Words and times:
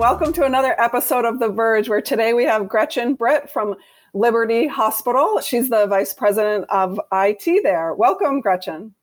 Welcome 0.00 0.32
to 0.32 0.46
another 0.46 0.74
episode 0.80 1.26
of 1.26 1.40
The 1.40 1.50
Vurge, 1.50 1.90
where 1.90 2.00
today 2.00 2.32
we 2.32 2.44
have 2.44 2.70
Gretchen 2.70 3.12
Britt 3.12 3.50
from 3.50 3.76
Liberty 4.14 4.66
Hospital. 4.66 5.40
She's 5.40 5.68
the 5.68 5.86
vice 5.86 6.14
president 6.14 6.64
of 6.70 6.98
IT 7.12 7.62
there. 7.62 7.92
Welcome, 7.92 8.40
Gretchen. 8.40 8.94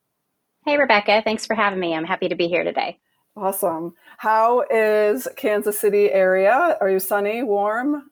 Hey, 0.65 0.75
Rebecca. 0.75 1.21
Thanks 1.23 1.45
for 1.45 1.53
having 1.53 1.79
me. 1.79 1.93
I'm 1.93 2.03
happy 2.03 2.29
to 2.29 2.35
be 2.35 2.47
here 2.47 2.63
today. 2.63 2.97
Awesome. 3.35 3.93
How 4.17 4.63
is 4.71 5.27
Kansas 5.35 5.77
City 5.77 6.11
area? 6.11 6.75
Are 6.81 6.89
you 6.89 6.97
sunny, 6.99 7.43
warm? 7.43 8.09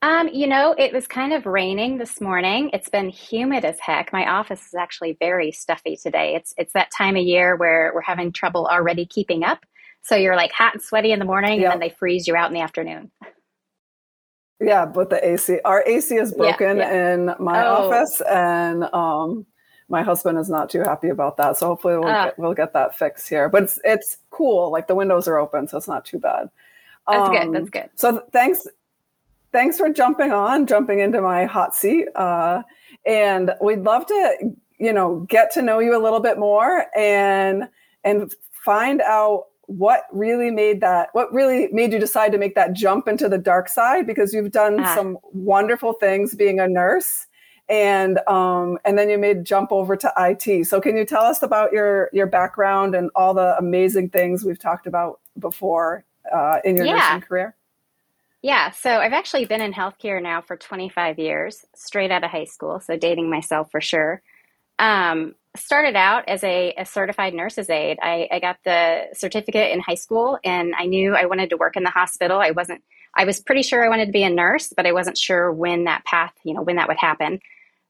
Um, 0.00 0.30
you 0.32 0.46
know, 0.46 0.74
it 0.78 0.94
was 0.94 1.06
kind 1.06 1.34
of 1.34 1.44
raining 1.44 1.98
this 1.98 2.18
morning. 2.18 2.70
It's 2.72 2.88
been 2.88 3.10
humid 3.10 3.66
as 3.66 3.78
heck. 3.78 4.10
My 4.14 4.26
office 4.26 4.68
is 4.68 4.74
actually 4.74 5.18
very 5.20 5.52
stuffy 5.52 5.98
today. 5.98 6.34
It's 6.34 6.54
it's 6.56 6.72
that 6.72 6.90
time 6.96 7.16
of 7.16 7.24
year 7.24 7.56
where 7.56 7.92
we're 7.94 8.00
having 8.00 8.32
trouble 8.32 8.66
already 8.66 9.04
keeping 9.04 9.44
up. 9.44 9.66
So 10.06 10.14
you're 10.14 10.36
like 10.36 10.52
hot 10.52 10.74
and 10.74 10.82
sweaty 10.82 11.10
in 11.10 11.18
the 11.18 11.24
morning, 11.24 11.60
yep. 11.60 11.72
and 11.72 11.82
then 11.82 11.88
they 11.88 11.94
freeze 11.94 12.28
you 12.28 12.36
out 12.36 12.48
in 12.48 12.54
the 12.54 12.60
afternoon. 12.60 13.10
Yeah, 14.60 14.86
but 14.86 15.10
the 15.10 15.26
AC, 15.26 15.58
our 15.64 15.82
AC 15.84 16.14
is 16.14 16.32
broken 16.32 16.76
yeah, 16.76 16.92
yeah. 16.92 17.14
in 17.14 17.26
my 17.40 17.66
oh. 17.66 17.74
office, 17.74 18.20
and 18.22 18.84
um, 18.94 19.46
my 19.88 20.04
husband 20.04 20.38
is 20.38 20.48
not 20.48 20.70
too 20.70 20.80
happy 20.80 21.08
about 21.08 21.36
that. 21.38 21.56
So 21.56 21.66
hopefully 21.66 21.98
we'll 21.98 22.08
uh, 22.08 22.26
get, 22.26 22.38
we'll 22.38 22.54
get 22.54 22.72
that 22.74 22.96
fixed 22.96 23.28
here. 23.28 23.48
But 23.48 23.64
it's 23.64 23.80
it's 23.82 24.18
cool. 24.30 24.70
Like 24.70 24.86
the 24.86 24.94
windows 24.94 25.26
are 25.26 25.38
open, 25.38 25.66
so 25.66 25.76
it's 25.76 25.88
not 25.88 26.04
too 26.04 26.20
bad. 26.20 26.50
That's 27.08 27.28
um, 27.28 27.34
good. 27.34 27.52
That's 27.52 27.70
good. 27.70 27.90
So 27.96 28.24
thanks 28.32 28.64
thanks 29.50 29.76
for 29.76 29.88
jumping 29.88 30.30
on, 30.30 30.66
jumping 30.66 31.00
into 31.00 31.20
my 31.20 31.46
hot 31.46 31.74
seat. 31.74 32.06
Uh, 32.14 32.62
and 33.04 33.54
we'd 33.60 33.80
love 33.80 34.06
to, 34.06 34.52
you 34.78 34.92
know, 34.92 35.26
get 35.28 35.50
to 35.54 35.62
know 35.62 35.80
you 35.80 35.96
a 35.96 36.02
little 36.02 36.20
bit 36.20 36.38
more 36.38 36.86
and 36.96 37.68
and 38.04 38.32
find 38.52 39.00
out 39.00 39.46
what 39.66 40.04
really 40.12 40.50
made 40.50 40.80
that 40.80 41.08
what 41.12 41.32
really 41.32 41.68
made 41.72 41.92
you 41.92 41.98
decide 41.98 42.32
to 42.32 42.38
make 42.38 42.54
that 42.54 42.72
jump 42.72 43.08
into 43.08 43.28
the 43.28 43.38
dark 43.38 43.68
side 43.68 44.06
because 44.06 44.32
you've 44.32 44.52
done 44.52 44.78
ah. 44.80 44.94
some 44.94 45.18
wonderful 45.32 45.92
things 45.94 46.34
being 46.34 46.60
a 46.60 46.68
nurse 46.68 47.26
and 47.68 48.18
um, 48.28 48.78
and 48.84 48.98
then 48.98 49.08
you 49.08 49.18
made 49.18 49.44
jump 49.44 49.72
over 49.72 49.96
to 49.96 50.12
IT. 50.18 50.66
So 50.66 50.80
can 50.80 50.96
you 50.96 51.04
tell 51.04 51.24
us 51.24 51.42
about 51.42 51.72
your 51.72 52.10
your 52.12 52.26
background 52.26 52.94
and 52.94 53.10
all 53.14 53.34
the 53.34 53.56
amazing 53.58 54.10
things 54.10 54.44
we've 54.44 54.58
talked 54.58 54.86
about 54.86 55.20
before 55.38 56.04
uh, 56.32 56.58
in 56.64 56.76
your 56.76 56.86
yeah. 56.86 56.94
nursing 56.94 57.20
career? 57.22 57.56
Yeah, 58.42 58.70
so 58.70 58.90
I've 58.90 59.12
actually 59.12 59.46
been 59.46 59.60
in 59.60 59.72
healthcare 59.72 60.22
now 60.22 60.40
for 60.40 60.56
25 60.56 61.18
years, 61.18 61.64
straight 61.74 62.12
out 62.12 62.22
of 62.22 62.30
high 62.30 62.44
school. 62.44 62.78
So 62.78 62.96
dating 62.96 63.28
myself 63.28 63.70
for 63.72 63.80
sure. 63.80 64.22
Um, 64.78 65.34
started 65.56 65.96
out 65.96 66.28
as 66.28 66.42
a, 66.44 66.74
a, 66.76 66.84
certified 66.84 67.34
nurse's 67.34 67.68
aide. 67.68 67.98
I, 68.02 68.28
I 68.30 68.38
got 68.40 68.58
the 68.64 69.08
certificate 69.14 69.72
in 69.72 69.80
high 69.80 69.94
school, 69.94 70.38
and 70.44 70.74
I 70.76 70.86
knew 70.86 71.14
I 71.14 71.26
wanted 71.26 71.50
to 71.50 71.56
work 71.56 71.76
in 71.76 71.82
the 71.82 71.90
hospital. 71.90 72.38
I 72.40 72.52
wasn't. 72.52 72.82
I 73.14 73.24
was 73.24 73.40
pretty 73.40 73.62
sure 73.62 73.84
I 73.84 73.88
wanted 73.88 74.06
to 74.06 74.12
be 74.12 74.24
a 74.24 74.30
nurse, 74.30 74.72
but 74.76 74.86
I 74.86 74.92
wasn't 74.92 75.16
sure 75.16 75.50
when 75.50 75.84
that 75.84 76.04
path, 76.04 76.34
you 76.44 76.54
know, 76.54 76.62
when 76.62 76.76
that 76.76 76.88
would 76.88 76.98
happen. 76.98 77.40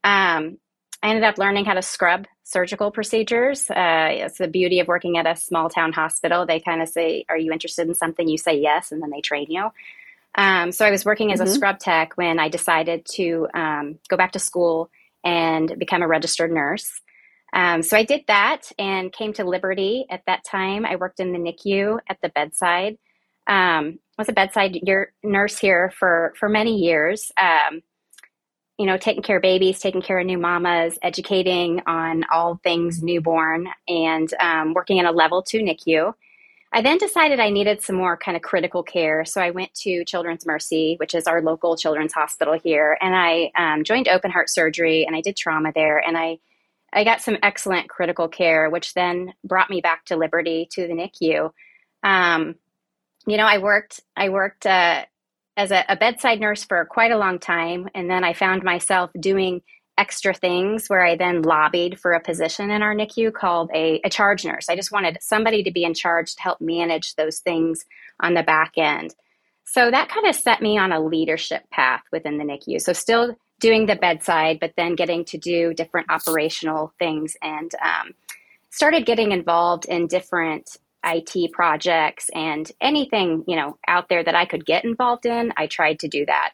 Um, 0.04 0.58
I 1.02 1.08
ended 1.08 1.24
up 1.24 1.38
learning 1.38 1.64
how 1.64 1.74
to 1.74 1.82
scrub 1.82 2.26
surgical 2.44 2.90
procedures. 2.90 3.68
Uh, 3.68 4.08
it's 4.10 4.38
the 4.38 4.48
beauty 4.48 4.80
of 4.80 4.86
working 4.86 5.18
at 5.18 5.26
a 5.26 5.36
small 5.36 5.68
town 5.68 5.92
hospital. 5.92 6.46
They 6.46 6.60
kind 6.60 6.80
of 6.80 6.88
say, 6.88 7.24
"Are 7.28 7.38
you 7.38 7.52
interested 7.52 7.88
in 7.88 7.94
something?" 7.94 8.28
You 8.28 8.38
say 8.38 8.58
yes, 8.58 8.92
and 8.92 9.02
then 9.02 9.10
they 9.10 9.20
train 9.20 9.46
you. 9.48 9.70
Um, 10.36 10.70
so 10.70 10.84
I 10.84 10.90
was 10.90 11.04
working 11.04 11.32
as 11.32 11.40
mm-hmm. 11.40 11.48
a 11.48 11.52
scrub 11.52 11.78
tech 11.78 12.16
when 12.16 12.38
I 12.38 12.48
decided 12.48 13.06
to 13.14 13.48
um, 13.54 13.98
go 14.08 14.16
back 14.16 14.32
to 14.32 14.38
school 14.38 14.90
and 15.24 15.78
become 15.78 16.02
a 16.02 16.08
registered 16.08 16.52
nurse. 16.52 17.00
Um, 17.52 17.82
so 17.82 17.96
I 17.96 18.04
did 18.04 18.22
that 18.28 18.70
and 18.78 19.12
came 19.12 19.32
to 19.34 19.44
Liberty 19.44 20.06
at 20.10 20.22
that 20.26 20.44
time. 20.44 20.84
I 20.84 20.96
worked 20.96 21.20
in 21.20 21.32
the 21.32 21.38
NICU 21.38 21.98
at 22.08 22.18
the 22.22 22.28
bedside. 22.28 22.98
Um, 23.46 23.98
was 24.18 24.28
a 24.28 24.32
bedside 24.32 24.78
nurse 25.22 25.58
here 25.58 25.92
for 25.98 26.32
for 26.38 26.48
many 26.48 26.76
years. 26.76 27.30
Um, 27.40 27.82
you 28.78 28.84
know, 28.84 28.98
taking 28.98 29.22
care 29.22 29.36
of 29.36 29.42
babies, 29.42 29.80
taking 29.80 30.02
care 30.02 30.18
of 30.18 30.26
new 30.26 30.38
mamas, 30.38 30.98
educating 31.02 31.80
on 31.86 32.24
all 32.30 32.60
things 32.62 33.02
newborn, 33.02 33.68
and 33.88 34.32
um, 34.38 34.74
working 34.74 34.98
in 34.98 35.06
a 35.06 35.12
level 35.12 35.42
two 35.42 35.60
NICU. 35.60 36.12
I 36.72 36.82
then 36.82 36.98
decided 36.98 37.40
I 37.40 37.48
needed 37.48 37.80
some 37.82 37.96
more 37.96 38.18
kind 38.18 38.36
of 38.36 38.42
critical 38.42 38.82
care. 38.82 39.24
So 39.24 39.40
I 39.40 39.50
went 39.50 39.72
to 39.76 40.04
Children's 40.04 40.44
Mercy, 40.44 40.96
which 40.98 41.14
is 41.14 41.26
our 41.26 41.40
local 41.40 41.76
children's 41.76 42.12
hospital 42.12 42.58
here, 42.62 42.98
and 43.00 43.14
I 43.14 43.50
um, 43.56 43.84
joined 43.84 44.08
open 44.08 44.30
heart 44.30 44.50
surgery 44.50 45.06
and 45.06 45.16
I 45.16 45.22
did 45.22 45.36
trauma 45.36 45.72
there. 45.74 45.98
And 45.98 46.18
I, 46.18 46.38
I 46.92 47.04
got 47.04 47.20
some 47.20 47.36
excellent 47.42 47.88
critical 47.88 48.28
care, 48.28 48.70
which 48.70 48.94
then 48.94 49.34
brought 49.44 49.70
me 49.70 49.80
back 49.80 50.04
to 50.06 50.16
Liberty 50.16 50.68
to 50.72 50.86
the 50.86 50.94
NICU. 50.94 51.50
Um, 52.02 52.54
you 53.26 53.36
know, 53.36 53.46
I 53.46 53.58
worked, 53.58 54.00
I 54.16 54.28
worked 54.28 54.66
uh, 54.66 55.04
as 55.56 55.70
a, 55.70 55.84
a 55.88 55.96
bedside 55.96 56.40
nurse 56.40 56.64
for 56.64 56.84
quite 56.84 57.10
a 57.10 57.18
long 57.18 57.38
time. 57.38 57.88
And 57.94 58.08
then 58.10 58.24
I 58.24 58.32
found 58.32 58.62
myself 58.62 59.10
doing 59.18 59.62
extra 59.98 60.34
things 60.34 60.88
where 60.88 61.04
I 61.04 61.16
then 61.16 61.42
lobbied 61.42 61.98
for 61.98 62.12
a 62.12 62.20
position 62.20 62.70
in 62.70 62.82
our 62.82 62.94
NICU 62.94 63.32
called 63.32 63.70
a, 63.74 64.00
a 64.04 64.10
charge 64.10 64.44
nurse. 64.44 64.68
I 64.68 64.76
just 64.76 64.92
wanted 64.92 65.18
somebody 65.20 65.62
to 65.62 65.70
be 65.70 65.84
in 65.84 65.94
charge 65.94 66.34
to 66.34 66.42
help 66.42 66.60
manage 66.60 67.14
those 67.14 67.38
things 67.38 67.86
on 68.20 68.34
the 68.34 68.42
back 68.42 68.72
end. 68.76 69.14
So 69.64 69.90
that 69.90 70.08
kind 70.08 70.26
of 70.26 70.36
set 70.36 70.62
me 70.62 70.78
on 70.78 70.92
a 70.92 71.00
leadership 71.00 71.68
path 71.70 72.02
within 72.12 72.38
the 72.38 72.44
NICU. 72.44 72.80
So 72.80 72.92
still 72.92 73.36
doing 73.60 73.86
the 73.86 73.96
bedside, 73.96 74.58
but 74.60 74.74
then 74.76 74.94
getting 74.94 75.24
to 75.26 75.38
do 75.38 75.72
different 75.74 76.10
operational 76.10 76.92
things 76.98 77.36
and 77.42 77.70
um, 77.82 78.14
started 78.70 79.06
getting 79.06 79.32
involved 79.32 79.86
in 79.86 80.06
different 80.06 80.76
IT 81.04 81.52
projects 81.52 82.28
and 82.34 82.70
anything 82.80 83.44
you 83.46 83.54
know 83.56 83.78
out 83.86 84.08
there 84.08 84.24
that 84.24 84.34
I 84.34 84.44
could 84.44 84.66
get 84.66 84.84
involved 84.84 85.26
in. 85.26 85.52
I 85.56 85.66
tried 85.66 86.00
to 86.00 86.08
do 86.08 86.26
that 86.26 86.52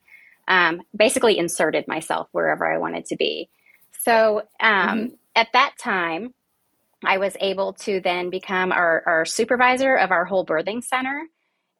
um, 0.48 0.82
basically 0.94 1.38
inserted 1.38 1.86
myself 1.88 2.28
wherever 2.32 2.70
I 2.70 2.78
wanted 2.78 3.06
to 3.06 3.16
be. 3.16 3.48
So 4.00 4.42
um, 4.60 4.98
mm-hmm. 4.98 5.14
at 5.36 5.48
that 5.52 5.74
time, 5.78 6.34
I 7.04 7.18
was 7.18 7.36
able 7.40 7.72
to 7.74 8.00
then 8.00 8.30
become 8.30 8.72
our, 8.72 9.02
our 9.06 9.24
supervisor 9.24 9.96
of 9.96 10.10
our 10.10 10.24
whole 10.24 10.46
birthing 10.46 10.84
center 10.84 11.26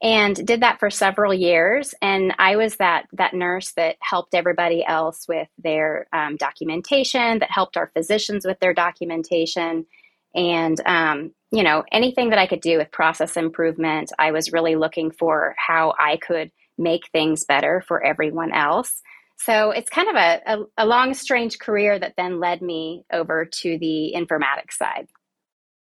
and 0.03 0.47
did 0.47 0.61
that 0.61 0.81
for 0.81 0.91
several 0.91 1.33
years 1.33 1.95
and 2.03 2.35
i 2.39 2.57
was 2.57 2.77
that 2.77 3.07
that 3.13 3.35
nurse 3.35 3.73
that 3.73 3.97
helped 4.01 4.35
everybody 4.35 4.85
else 4.85 5.27
with 5.29 5.49
their 5.59 6.07
um, 6.13 6.37
documentation 6.37 7.39
that 7.39 7.51
helped 7.51 7.77
our 7.77 7.91
physicians 7.95 8.45
with 8.45 8.59
their 8.61 8.75
documentation 8.75 9.87
and 10.35 10.81
um, 10.87 11.31
you 11.51 11.63
know 11.63 11.85
anything 11.93 12.31
that 12.31 12.39
i 12.39 12.47
could 12.47 12.61
do 12.61 12.79
with 12.79 12.91
process 12.91 13.37
improvement 13.37 14.11
i 14.19 14.31
was 14.31 14.53
really 14.53 14.77
looking 14.77 15.11
for 15.11 15.55
how 15.59 15.95
i 15.99 16.17
could 16.17 16.51
make 16.79 17.09
things 17.13 17.45
better 17.45 17.83
for 17.87 18.05
everyone 18.05 18.53
else. 18.53 19.03
So 19.37 19.71
it's 19.71 19.91
kind 19.91 20.09
of 20.09 20.17
a, 20.17 20.41
a, 20.47 20.85
a 20.85 20.87
long, 20.87 21.15
strange 21.15 21.59
career 21.59 21.99
that 21.99 22.15
then 22.17 22.39
led 22.39 22.63
me 22.63 23.05
over 23.13 23.45
to 23.45 23.79
the 23.79 24.15
informatics 24.15 24.75
side. 24.75 25.09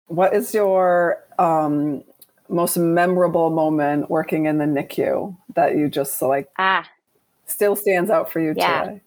What 0.07 0.35
is 0.35 0.55
your 0.55 1.25
um, 1.39 2.03
most 2.53 2.77
memorable 2.77 3.51
moment 3.51 4.11
working 4.11 4.47
in 4.47 4.59
the 4.59 4.65
NICU 4.65 5.37
that 5.55 5.77
you 5.77 5.89
just 5.89 6.21
like 6.23 6.49
ah. 6.59 6.89
still 7.47 7.75
stands 7.77 8.11
out 8.11 8.31
for 8.31 8.41
you 8.41 8.55
yeah. 8.57 8.85
today? 8.85 9.01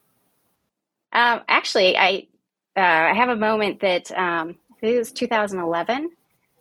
Um, 1.14 1.42
actually, 1.48 1.98
I 1.98 2.28
uh, 2.76 2.82
I 2.82 3.14
have 3.14 3.30
a 3.30 3.36
moment 3.36 3.80
that 3.80 4.12
um, 4.12 4.58
it 4.82 4.98
was 4.98 5.12
2011. 5.12 6.10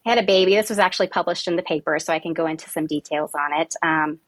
I 0.06 0.08
had 0.08 0.18
a 0.18 0.22
baby. 0.22 0.54
This 0.54 0.68
was 0.68 0.78
actually 0.78 1.08
published 1.08 1.48
in 1.48 1.56
the 1.56 1.62
paper, 1.62 1.98
so 1.98 2.12
I 2.12 2.20
can 2.20 2.34
go 2.34 2.46
into 2.46 2.70
some 2.70 2.86
details 2.86 3.32
on 3.34 3.60
it. 3.60 3.74
Um, 3.82 4.20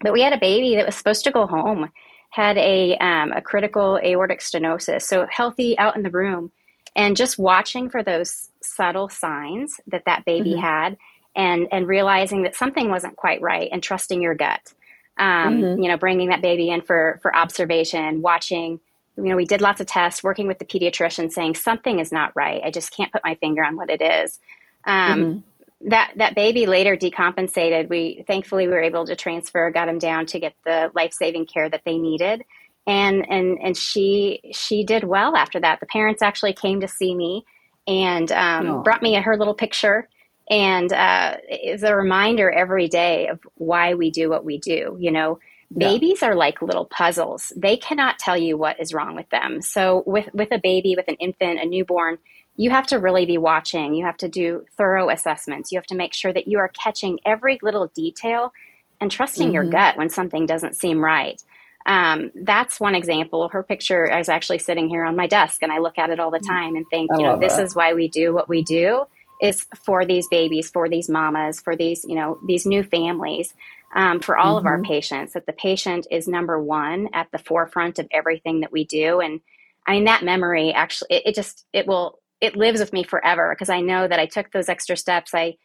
but 0.00 0.12
we 0.12 0.20
had 0.20 0.32
a 0.32 0.38
baby 0.38 0.74
that 0.76 0.86
was 0.86 0.96
supposed 0.96 1.24
to 1.24 1.30
go 1.30 1.46
home, 1.46 1.90
had 2.30 2.58
a, 2.58 2.96
um, 2.98 3.32
a 3.32 3.40
critical 3.40 3.98
aortic 4.04 4.40
stenosis, 4.40 5.02
so 5.02 5.26
healthy 5.30 5.78
out 5.78 5.96
in 5.96 6.02
the 6.02 6.10
room. 6.10 6.50
And 6.96 7.16
just 7.16 7.38
watching 7.38 7.88
for 7.88 8.02
those 8.02 8.50
subtle 8.60 9.08
signs 9.08 9.80
that 9.86 10.04
that 10.06 10.24
baby 10.24 10.50
mm-hmm. 10.50 10.60
had 10.60 10.96
and, 11.36 11.68
and 11.72 11.88
realizing 11.88 12.42
that 12.42 12.54
something 12.54 12.90
wasn't 12.90 13.16
quite 13.16 13.40
right 13.40 13.68
and 13.72 13.82
trusting 13.82 14.22
your 14.22 14.34
gut. 14.34 14.72
Um, 15.16 15.60
mm-hmm. 15.60 15.82
You 15.82 15.88
know, 15.88 15.96
bringing 15.96 16.28
that 16.28 16.42
baby 16.42 16.70
in 16.70 16.80
for, 16.82 17.18
for 17.22 17.34
observation, 17.34 18.22
watching, 18.22 18.80
you 19.16 19.24
know, 19.24 19.36
we 19.36 19.44
did 19.44 19.60
lots 19.60 19.80
of 19.80 19.86
tests, 19.86 20.22
working 20.22 20.46
with 20.46 20.58
the 20.58 20.64
pediatrician 20.64 21.30
saying 21.30 21.54
something 21.54 22.00
is 22.00 22.10
not 22.10 22.34
right. 22.34 22.60
I 22.64 22.70
just 22.70 22.90
can't 22.90 23.12
put 23.12 23.22
my 23.24 23.36
finger 23.36 23.64
on 23.64 23.76
what 23.76 23.90
it 23.90 24.02
is. 24.02 24.40
Um, 24.84 25.18
mm-hmm 25.18 25.38
that 25.86 26.12
that 26.16 26.34
baby 26.34 26.66
later 26.66 26.96
decompensated. 26.96 27.88
We 27.88 28.24
thankfully 28.26 28.66
we 28.66 28.72
were 28.72 28.82
able 28.82 29.06
to 29.06 29.16
transfer, 29.16 29.70
got 29.70 29.88
him 29.88 29.98
down 29.98 30.26
to 30.26 30.40
get 30.40 30.54
the 30.64 30.90
life 30.94 31.12
saving 31.12 31.46
care 31.46 31.68
that 31.68 31.82
they 31.84 31.98
needed, 31.98 32.44
and 32.86 33.28
and 33.30 33.58
and 33.62 33.76
she 33.76 34.40
she 34.52 34.84
did 34.84 35.04
well 35.04 35.36
after 35.36 35.60
that. 35.60 35.80
The 35.80 35.86
parents 35.86 36.22
actually 36.22 36.54
came 36.54 36.80
to 36.80 36.88
see 36.88 37.14
me 37.14 37.44
and 37.86 38.32
um, 38.32 38.66
oh. 38.66 38.82
brought 38.82 39.02
me 39.02 39.14
her 39.14 39.36
little 39.36 39.54
picture, 39.54 40.08
and 40.48 40.92
uh, 40.92 41.36
it's 41.48 41.82
a 41.82 41.96
reminder 41.96 42.50
every 42.50 42.88
day 42.88 43.28
of 43.28 43.40
why 43.54 43.94
we 43.94 44.10
do 44.10 44.28
what 44.28 44.44
we 44.44 44.58
do. 44.58 44.96
You 45.00 45.10
know. 45.10 45.38
Babies 45.76 46.18
yeah. 46.22 46.28
are 46.28 46.34
like 46.36 46.62
little 46.62 46.84
puzzles. 46.84 47.52
They 47.56 47.76
cannot 47.76 48.20
tell 48.20 48.36
you 48.36 48.56
what 48.56 48.78
is 48.78 48.94
wrong 48.94 49.16
with 49.16 49.28
them. 49.30 49.60
So 49.60 50.04
with 50.06 50.28
with 50.32 50.52
a 50.52 50.58
baby, 50.58 50.94
with 50.96 51.08
an 51.08 51.16
infant, 51.16 51.58
a 51.58 51.66
newborn, 51.66 52.18
you 52.56 52.70
have 52.70 52.86
to 52.88 52.98
really 52.98 53.26
be 53.26 53.38
watching. 53.38 53.94
You 53.94 54.04
have 54.04 54.18
to 54.18 54.28
do 54.28 54.64
thorough 54.76 55.10
assessments. 55.10 55.72
You 55.72 55.78
have 55.78 55.86
to 55.86 55.96
make 55.96 56.14
sure 56.14 56.32
that 56.32 56.46
you 56.46 56.58
are 56.58 56.68
catching 56.68 57.18
every 57.26 57.58
little 57.62 57.88
detail 57.88 58.52
and 59.00 59.10
trusting 59.10 59.48
mm-hmm. 59.48 59.54
your 59.54 59.64
gut 59.64 59.96
when 59.96 60.10
something 60.10 60.46
doesn't 60.46 60.76
seem 60.76 61.02
right. 61.02 61.42
Um, 61.86 62.30
that's 62.34 62.80
one 62.80 62.94
example. 62.94 63.48
Her 63.48 63.62
picture 63.62 64.04
is 64.06 64.28
actually 64.28 64.58
sitting 64.58 64.88
here 64.88 65.04
on 65.04 65.16
my 65.16 65.26
desk, 65.26 65.62
and 65.62 65.72
I 65.72 65.78
look 65.78 65.98
at 65.98 66.10
it 66.10 66.20
all 66.20 66.30
the 66.30 66.38
mm. 66.38 66.46
time 66.46 66.76
and 66.76 66.86
think, 66.88 67.10
I 67.12 67.18
you 67.18 67.22
know, 67.24 67.38
this 67.38 67.56
that. 67.56 67.64
is 67.64 67.74
why 67.74 67.92
we 67.92 68.08
do 68.08 68.32
what 68.32 68.48
we 68.48 68.62
do 68.62 69.04
is 69.40 69.66
for 69.84 70.04
these 70.04 70.26
babies, 70.28 70.70
for 70.70 70.88
these 70.88 71.08
mamas, 71.08 71.60
for 71.60 71.76
these, 71.76 72.04
you 72.04 72.14
know, 72.14 72.38
these 72.46 72.66
new 72.66 72.82
families, 72.82 73.54
um, 73.94 74.20
for 74.20 74.36
all 74.36 74.56
mm-hmm. 74.56 74.66
of 74.66 74.66
our 74.66 74.78
mm-hmm. 74.78 74.92
patients. 74.92 75.32
That 75.34 75.46
the 75.46 75.52
patient 75.52 76.06
is 76.10 76.28
number 76.28 76.62
one 76.62 77.08
at 77.12 77.30
the 77.32 77.38
forefront 77.38 77.98
of 77.98 78.08
everything 78.10 78.60
that 78.60 78.72
we 78.72 78.84
do, 78.84 79.20
and 79.20 79.40
I 79.86 79.92
mean 79.92 80.04
that 80.04 80.24
memory 80.24 80.72
actually, 80.72 81.16
it, 81.16 81.22
it 81.26 81.34
just, 81.34 81.66
it 81.72 81.86
will, 81.86 82.18
it 82.40 82.56
lives 82.56 82.80
with 82.80 82.92
me 82.92 83.04
forever 83.04 83.54
because 83.54 83.70
I 83.70 83.80
know 83.80 84.06
that 84.08 84.18
I 84.18 84.26
took 84.26 84.50
those 84.50 84.68
extra 84.68 84.96
steps. 84.96 85.34
I, 85.34 85.56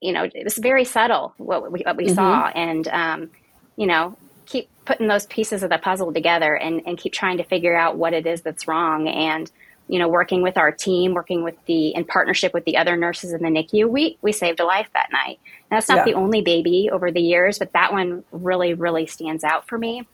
you 0.00 0.12
know, 0.12 0.24
it 0.24 0.44
was 0.44 0.56
very 0.56 0.84
subtle 0.84 1.34
what 1.36 1.70
we, 1.70 1.82
what 1.82 1.96
we 1.96 2.06
mm-hmm. 2.06 2.14
saw, 2.14 2.48
and 2.48 2.88
um, 2.88 3.30
you 3.76 3.86
know, 3.86 4.16
keep 4.46 4.68
putting 4.84 5.06
those 5.06 5.26
pieces 5.26 5.62
of 5.62 5.70
the 5.70 5.78
puzzle 5.78 6.12
together 6.12 6.54
and, 6.54 6.82
and 6.84 6.98
keep 6.98 7.12
trying 7.12 7.36
to 7.36 7.44
figure 7.44 7.76
out 7.76 7.96
what 7.96 8.12
it 8.12 8.26
is 8.26 8.42
that's 8.42 8.66
wrong 8.66 9.06
and 9.06 9.50
you 9.90 9.98
know 9.98 10.08
working 10.08 10.42
with 10.42 10.56
our 10.56 10.70
team 10.70 11.14
working 11.14 11.42
with 11.42 11.56
the 11.66 11.88
in 11.94 12.04
partnership 12.04 12.54
with 12.54 12.64
the 12.64 12.76
other 12.76 12.96
nurses 12.96 13.32
in 13.32 13.42
the 13.42 13.50
nicu 13.50 13.88
we 13.88 14.16
we 14.22 14.32
saved 14.32 14.60
a 14.60 14.64
life 14.64 14.88
that 14.94 15.08
night 15.12 15.38
and 15.44 15.76
that's 15.76 15.88
not 15.88 15.98
yeah. 15.98 16.04
the 16.04 16.14
only 16.14 16.40
baby 16.40 16.88
over 16.90 17.10
the 17.10 17.20
years 17.20 17.58
but 17.58 17.72
that 17.72 17.92
one 17.92 18.22
really 18.30 18.72
really 18.74 19.06
stands 19.06 19.42
out 19.44 19.66
for 19.66 19.76
me 19.76 20.06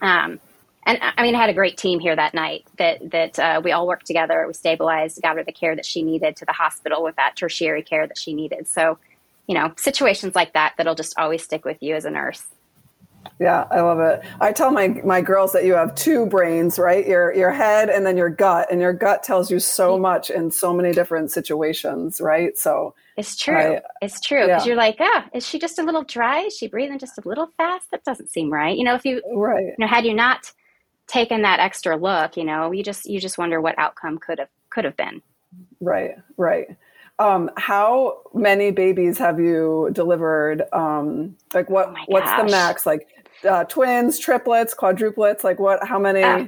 um, 0.00 0.38
and 0.88 0.98
I 1.02 1.22
mean, 1.22 1.34
I 1.34 1.38
had 1.38 1.50
a 1.50 1.54
great 1.54 1.76
team 1.76 2.00
here 2.00 2.16
that 2.16 2.32
night. 2.32 2.64
That 2.78 3.10
that 3.10 3.38
uh, 3.38 3.60
we 3.62 3.72
all 3.72 3.86
worked 3.86 4.06
together. 4.06 4.44
We 4.46 4.54
stabilized, 4.54 5.20
got 5.20 5.36
her 5.36 5.44
the 5.44 5.52
care 5.52 5.76
that 5.76 5.84
she 5.84 6.02
needed 6.02 6.36
to 6.36 6.46
the 6.46 6.52
hospital 6.52 7.02
with 7.02 7.16
that 7.16 7.36
tertiary 7.36 7.82
care 7.82 8.06
that 8.06 8.16
she 8.16 8.32
needed. 8.32 8.66
So, 8.66 8.98
you 9.46 9.54
know, 9.54 9.72
situations 9.76 10.34
like 10.34 10.54
that 10.54 10.74
that'll 10.78 10.94
just 10.94 11.18
always 11.18 11.42
stick 11.42 11.66
with 11.66 11.82
you 11.82 11.94
as 11.94 12.06
a 12.06 12.10
nurse. 12.10 12.42
Yeah, 13.38 13.66
I 13.70 13.80
love 13.80 14.00
it. 14.00 14.22
I 14.40 14.52
tell 14.52 14.70
my 14.70 14.88
my 15.04 15.20
girls 15.20 15.52
that 15.52 15.64
you 15.64 15.74
have 15.74 15.94
two 15.94 16.26
brains, 16.26 16.78
right? 16.78 17.06
Your 17.06 17.34
your 17.34 17.52
head 17.52 17.88
and 17.88 18.06
then 18.06 18.16
your 18.16 18.30
gut, 18.30 18.68
and 18.70 18.80
your 18.80 18.92
gut 18.92 19.22
tells 19.22 19.50
you 19.50 19.60
so 19.60 19.98
much 19.98 20.30
in 20.30 20.50
so 20.50 20.72
many 20.72 20.92
different 20.92 21.30
situations, 21.30 22.20
right? 22.20 22.56
So 22.58 22.94
it's 23.16 23.36
true. 23.36 23.56
I, 23.56 23.80
it's 24.00 24.20
true 24.20 24.46
because 24.46 24.64
yeah. 24.64 24.68
you're 24.68 24.76
like, 24.76 24.96
ah, 25.00 25.26
is 25.32 25.46
she 25.46 25.58
just 25.58 25.78
a 25.78 25.82
little 25.82 26.04
dry? 26.04 26.42
Is 26.42 26.56
she 26.56 26.68
breathing 26.68 26.98
just 26.98 27.18
a 27.18 27.28
little 27.28 27.48
fast? 27.56 27.90
That 27.90 28.04
doesn't 28.04 28.30
seem 28.30 28.52
right. 28.52 28.76
You 28.76 28.84
know, 28.84 28.94
if 28.94 29.04
you 29.04 29.22
right, 29.34 29.66
you 29.66 29.74
know, 29.78 29.86
had 29.86 30.04
you 30.04 30.14
not 30.14 30.52
taken 31.06 31.42
that 31.42 31.58
extra 31.58 31.96
look, 31.96 32.36
you 32.36 32.44
know, 32.44 32.70
you 32.70 32.82
just 32.82 33.06
you 33.06 33.20
just 33.20 33.38
wonder 33.38 33.60
what 33.60 33.78
outcome 33.78 34.18
could 34.18 34.38
have 34.38 34.48
could 34.70 34.84
have 34.84 34.96
been. 34.96 35.22
Right, 35.80 36.12
right. 36.36 36.66
Um, 37.20 37.50
how 37.56 38.22
many 38.32 38.70
babies 38.70 39.18
have 39.18 39.40
you 39.40 39.90
delivered? 39.92 40.62
Um, 40.72 41.36
like 41.52 41.68
what? 41.68 41.88
Oh 41.88 41.94
what's 42.06 42.30
the 42.30 42.44
max? 42.44 42.86
Like 42.86 43.08
uh, 43.48 43.64
twins, 43.64 44.18
triplets, 44.18 44.74
quadruplets? 44.74 45.44
Like 45.44 45.58
what? 45.58 45.86
How 45.86 45.98
many? 45.98 46.22
Uh, 46.22 46.46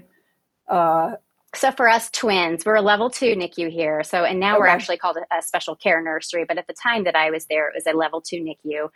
uh, 0.69 1.17
so 1.55 1.73
for 1.73 1.89
us 1.89 2.11
twins, 2.11 2.65
we're 2.65 2.77
a 2.77 2.83
level 2.83 3.11
two 3.11 3.35
NICU 3.35 3.71
here. 3.71 4.05
So 4.05 4.25
and 4.25 4.39
now 4.39 4.53
okay. 4.53 4.61
we're 4.61 4.67
actually 4.69 4.99
called 4.99 5.17
a, 5.17 5.37
a, 5.37 5.43
special 5.43 5.75
care 5.75 6.01
nursery. 6.01 6.45
But 6.45 6.59
at 6.59 6.67
the 6.67 6.75
time 6.75 7.05
that 7.05 7.17
I 7.17 7.31
was 7.31 7.47
there, 7.47 7.69
it 7.69 7.75
was 7.75 7.87
a 7.87 7.97
level 7.97 8.21
two 8.21 8.37
NICU. 8.37 8.89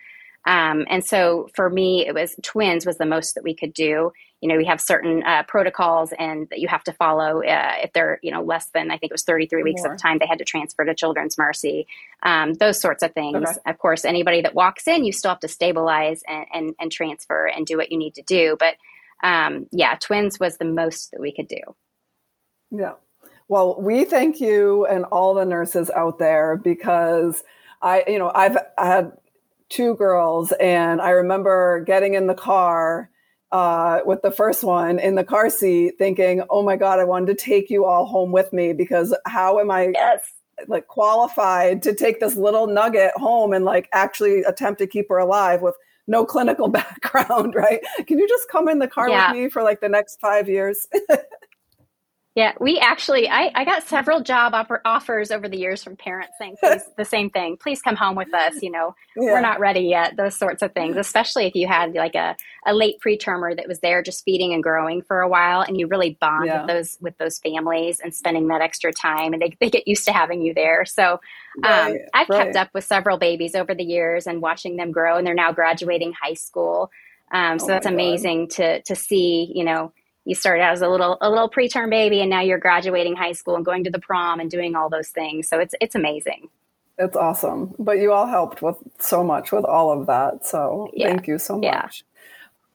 Um, 0.47 0.87
and 0.91 1.05
so 1.05 1.49
for 1.55 1.71
me, 1.71 2.07
it 2.07 2.15
was 2.15 2.37
twins 2.43 2.85
was 2.85 2.99
the 2.99 3.07
most 3.07 3.35
that 3.35 3.45
we 3.45 3.55
could 3.55 3.73
do 3.73 4.13
you 4.45 4.49
know, 4.49 4.59
we 4.59 4.67
have 4.67 4.79
certain 4.79 5.23
uh, 5.23 5.43
protocols 5.45 6.13
and 6.19 6.47
that 6.51 6.59
you 6.59 6.69
have 6.69 6.85
to 6.85 6.93
follow 6.93 7.43
uh, 7.43 7.73
if 7.83 7.95
they're, 7.95 8.19
you 8.23 8.31
know, 8.31 8.43
less 8.43 8.67
than, 8.75 8.91
I 8.91 8.99
think 8.99 9.11
it 9.11 9.15
was 9.15 9.23
33 9.23 9.63
weeks 9.63 9.81
More. 9.83 9.95
of 9.95 9.99
time, 9.99 10.19
they 10.19 10.27
had 10.27 10.37
to 10.37 10.45
transfer 10.45 10.85
to 10.85 10.95
Children's 10.95 11.39
Mercy, 11.39 11.87
um, 12.23 12.53
those 12.53 12.79
sorts 12.79 13.03
of 13.03 13.15
things. 13.15 13.37
Okay. 13.37 13.59
Of 13.65 13.79
course, 13.79 14.05
anybody 14.05 14.43
that 14.43 14.55
walks 14.55 14.87
in, 14.87 15.07
you 15.07 15.13
still 15.13 15.31
have 15.31 15.41
to 15.41 15.49
stabilize 15.49 16.23
and, 16.29 16.45
and, 16.53 16.75
and 16.79 16.93
transfer 16.93 17.47
and 17.47 17.65
do 17.65 17.79
what 17.79 17.91
you 17.91 17.97
need 17.97 18.17
to 18.17 18.23
do. 18.23 18.59
But 18.61 18.75
um, 19.23 19.67
yeah, 19.73 19.97
twins 19.99 20.39
was 20.39 20.59
the 20.59 20.67
most 20.67 21.13
that 21.13 21.23
we 21.23 21.33
could 21.33 21.49
do. 21.49 21.63
Yeah. 22.71 22.93
Well, 23.49 23.81
we 23.81 24.05
thank 24.05 24.43
you 24.43 24.85
and 24.85 25.07
all 25.07 25.33
the 25.33 25.47
nurses 25.47 25.89
out 25.89 26.19
there 26.19 26.59
because 26.59 27.43
I, 27.81 28.05
you 28.07 28.19
know, 28.19 28.31
I've 28.35 28.59
had 28.77 29.13
two 29.69 29.95
girls 29.95 30.53
and 30.61 31.01
I 31.01 31.11
remember 31.11 31.81
getting 31.87 32.15
in 32.15 32.27
the 32.27 32.35
car 32.35 33.11
uh, 33.55 34.01
with 34.05 34.21
the 34.23 34.33
first 34.33 34.65
one 34.65 34.99
in 34.99 35.15
the 35.15 35.23
car 35.23 35.49
seat, 35.49 35.95
thinking, 35.97 36.43
"Oh 36.51 36.63
my 36.65 36.75
God, 36.75 36.99
I 36.99 37.05
wanted 37.05 37.39
to 37.39 37.45
take 37.45 37.71
you 37.71 37.85
all 37.85 38.05
home 38.05 38.33
with 38.33 38.53
me 38.53 38.73
because 38.73 39.15
how 39.27 39.61
am 39.61 39.71
I 39.71 39.93
yes. 39.95 40.23
like 40.67 40.89
qualified 40.89 41.81
to 41.85 41.95
take 41.95 42.19
this 42.19 42.35
little 42.35 42.67
nugget 42.67 43.13
home 43.15 43.53
and 43.53 43.65
like 43.65 43.89
actually 43.93 44.43
attempt 44.43 44.81
to 44.81 44.89
keep 44.89 45.09
her 45.09 45.19
alive 45.19 45.63
with 45.63 45.77
no 46.09 46.25
clinical 46.25 46.67
background, 46.81 47.55
right? 47.55 47.81
Can 48.09 48.19
you 48.19 48.29
just 48.29 48.49
come 48.49 48.69
in 48.69 48.81
the 48.81 48.89
car 48.89 49.09
yeah. 49.09 49.31
with 49.31 49.41
me 49.41 49.49
for 49.49 49.63
like 49.63 49.81
the 49.81 49.89
next 49.89 50.21
five 50.21 50.49
years?" 50.49 50.89
Yeah, 52.35 52.53
we 52.59 52.81
actually, 52.81 53.29
I, 53.29 53.53
I 53.55 53.65
got 53.65 53.85
several 53.85 54.21
job 54.21 54.55
offer, 54.55 54.81
offers 54.85 55.31
over 55.31 55.49
the 55.49 55.57
years 55.57 55.85
from 55.85 55.95
parents 55.95 56.33
saying 56.37 56.57
the 56.97 57.05
same 57.05 57.31
thing. 57.31 57.57
Please 57.57 57.81
come 57.81 57.95
home 57.95 58.17
with 58.17 58.35
us. 58.35 58.61
You 58.61 58.73
know, 58.73 58.97
yeah. 59.17 59.33
we're 59.33 59.41
not 59.41 59.61
ready 59.61 59.83
yet. 59.83 60.17
Those 60.17 60.37
sorts 60.37 60.61
of 60.61 60.73
things, 60.73 60.97
especially 60.97 61.47
if 61.47 61.55
you 61.55 61.69
had 61.69 61.95
like 61.95 62.17
a, 62.17 62.37
a 62.67 62.75
late 62.75 62.97
pretermer 63.05 63.57
that 63.57 63.69
was 63.69 63.79
there 63.79 64.03
just 64.03 64.25
feeding 64.25 64.53
and 64.53 64.65
growing 64.65 65.03
for 65.03 65.21
a 65.21 65.29
while, 65.29 65.61
and 65.61 65.79
you 65.79 65.87
really 65.87 66.19
bond 66.21 66.47
yeah. 66.47 66.63
with 66.63 66.69
those 66.69 66.99
with 67.01 67.19
those 67.19 67.39
families 67.39 68.01
and 68.01 68.13
spending 68.13 68.49
that 68.49 68.61
extra 68.61 68.93
time, 68.93 69.33
and 69.33 69.41
they, 69.41 69.57
they 69.61 69.71
get 69.71 69.87
used 69.87 70.05
to 70.07 70.13
having 70.13 70.43
you 70.43 70.55
there. 70.55 70.85
So, 70.85 71.21
um, 71.63 71.93
right, 71.93 72.01
I've 72.13 72.29
right. 72.29 72.47
kept 72.47 72.57
up 72.57 72.71
with 72.75 72.83
several 72.83 73.17
babies 73.17 73.55
over 73.55 73.77
the 73.77 73.85
years 73.85 74.27
and 74.27 74.43
watching 74.43 74.77
them 74.77 74.91
grow, 74.91 75.19
and 75.19 75.25
they're 75.25 75.35
now 75.35 75.53
graduating 75.53 76.15
high 76.21 76.35
school. 76.35 76.91
Um, 77.31 77.61
so 77.61 77.67
oh 77.67 77.69
that's 77.69 77.87
amazing 77.87 78.47
God. 78.47 78.51
to 78.57 78.83
to 78.83 78.97
see. 78.97 79.53
You 79.55 79.65
know 79.65 79.93
you 80.25 80.35
started 80.35 80.63
out 80.63 80.73
as 80.73 80.83
a 80.83 80.89
little 80.89 81.19
a 81.21 81.29
little 81.29 81.51
preterm 81.51 81.91
baby 81.91 82.21
and 82.21 82.31
now 82.31 82.41
you're 82.41 82.59
graduating 82.59 83.17
high 83.17 83.33
school 83.33 83.57
and 83.57 83.65
going 83.65 83.85
to 83.85 83.91
the 83.91 83.99
prom 83.99 84.41
and 84.41 84.51
doing 84.51 84.75
all 84.75 84.89
those 84.89 85.09
things 85.09 85.49
so 85.49 85.59
it's 85.59 85.75
it's 85.81 85.95
amazing 85.95 86.49
it's 86.99 87.17
awesome 87.17 87.75
but 87.79 87.99
you 87.99 88.13
all 88.13 88.27
helped 88.27 88.63
with 88.63 88.77
so 88.99 89.25
much 89.25 89.53
with 89.53 89.65
all 89.65 89.91
of 89.91 90.07
that 90.07 90.47
so 90.47 90.91
yeah. 90.95 91.09
thank 91.09 91.27
you 91.27 91.39
so 91.39 91.59
much 91.59 91.65
yeah. 91.65 91.89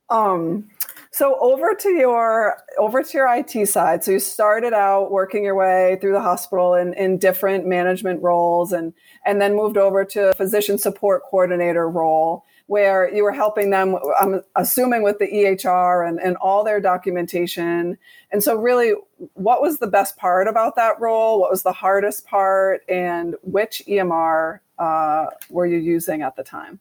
um 0.10 0.68
so 1.12 1.38
over 1.40 1.74
to 1.74 1.90
your 1.90 2.64
over 2.78 3.02
to 3.02 3.18
your 3.18 3.28
IT 3.34 3.68
side. 3.68 4.04
So 4.04 4.12
you 4.12 4.20
started 4.20 4.74
out 4.74 5.12
working 5.12 5.44
your 5.44 5.56
way 5.56 5.98
through 6.00 6.14
the 6.14 6.22
hospital 6.22 6.76
in, 6.76 6.94
in 6.94 7.18
different 7.18 7.66
management 7.66 8.22
roles 8.22 8.72
and 8.72 8.94
and 9.26 9.42
then 9.42 9.56
moved 9.56 9.78
over 9.78 10.06
to 10.06 10.34
physician 10.36 10.78
support 10.78 11.24
coordinator 11.24 11.90
role 11.90 12.46
where 12.70 13.12
you 13.12 13.24
were 13.24 13.32
helping 13.32 13.72
them, 13.72 13.98
I'm 14.22 14.44
assuming 14.56 15.02
with 15.02 15.18
the 15.18 15.26
EHR 15.26 16.08
and, 16.08 16.20
and 16.20 16.38
all 16.38 16.64
their 16.64 16.80
documentation. 16.80 17.98
And 18.32 18.44
so, 18.44 18.56
really, 18.56 18.94
what 19.34 19.60
was 19.60 19.80
the 19.80 19.88
best 19.88 20.18
part 20.18 20.48
about 20.48 20.76
that 20.76 21.00
role? 21.00 21.40
What 21.40 21.50
was 21.50 21.64
the 21.64 21.74
hardest 21.74 22.28
part? 22.28 22.82
And 22.88 23.36
which 23.42 23.82
EMR 23.88 24.60
uh, 24.78 25.26
were 25.50 25.66
you 25.66 25.78
using 25.78 26.22
at 26.22 26.36
the 26.36 26.44
time? 26.44 26.80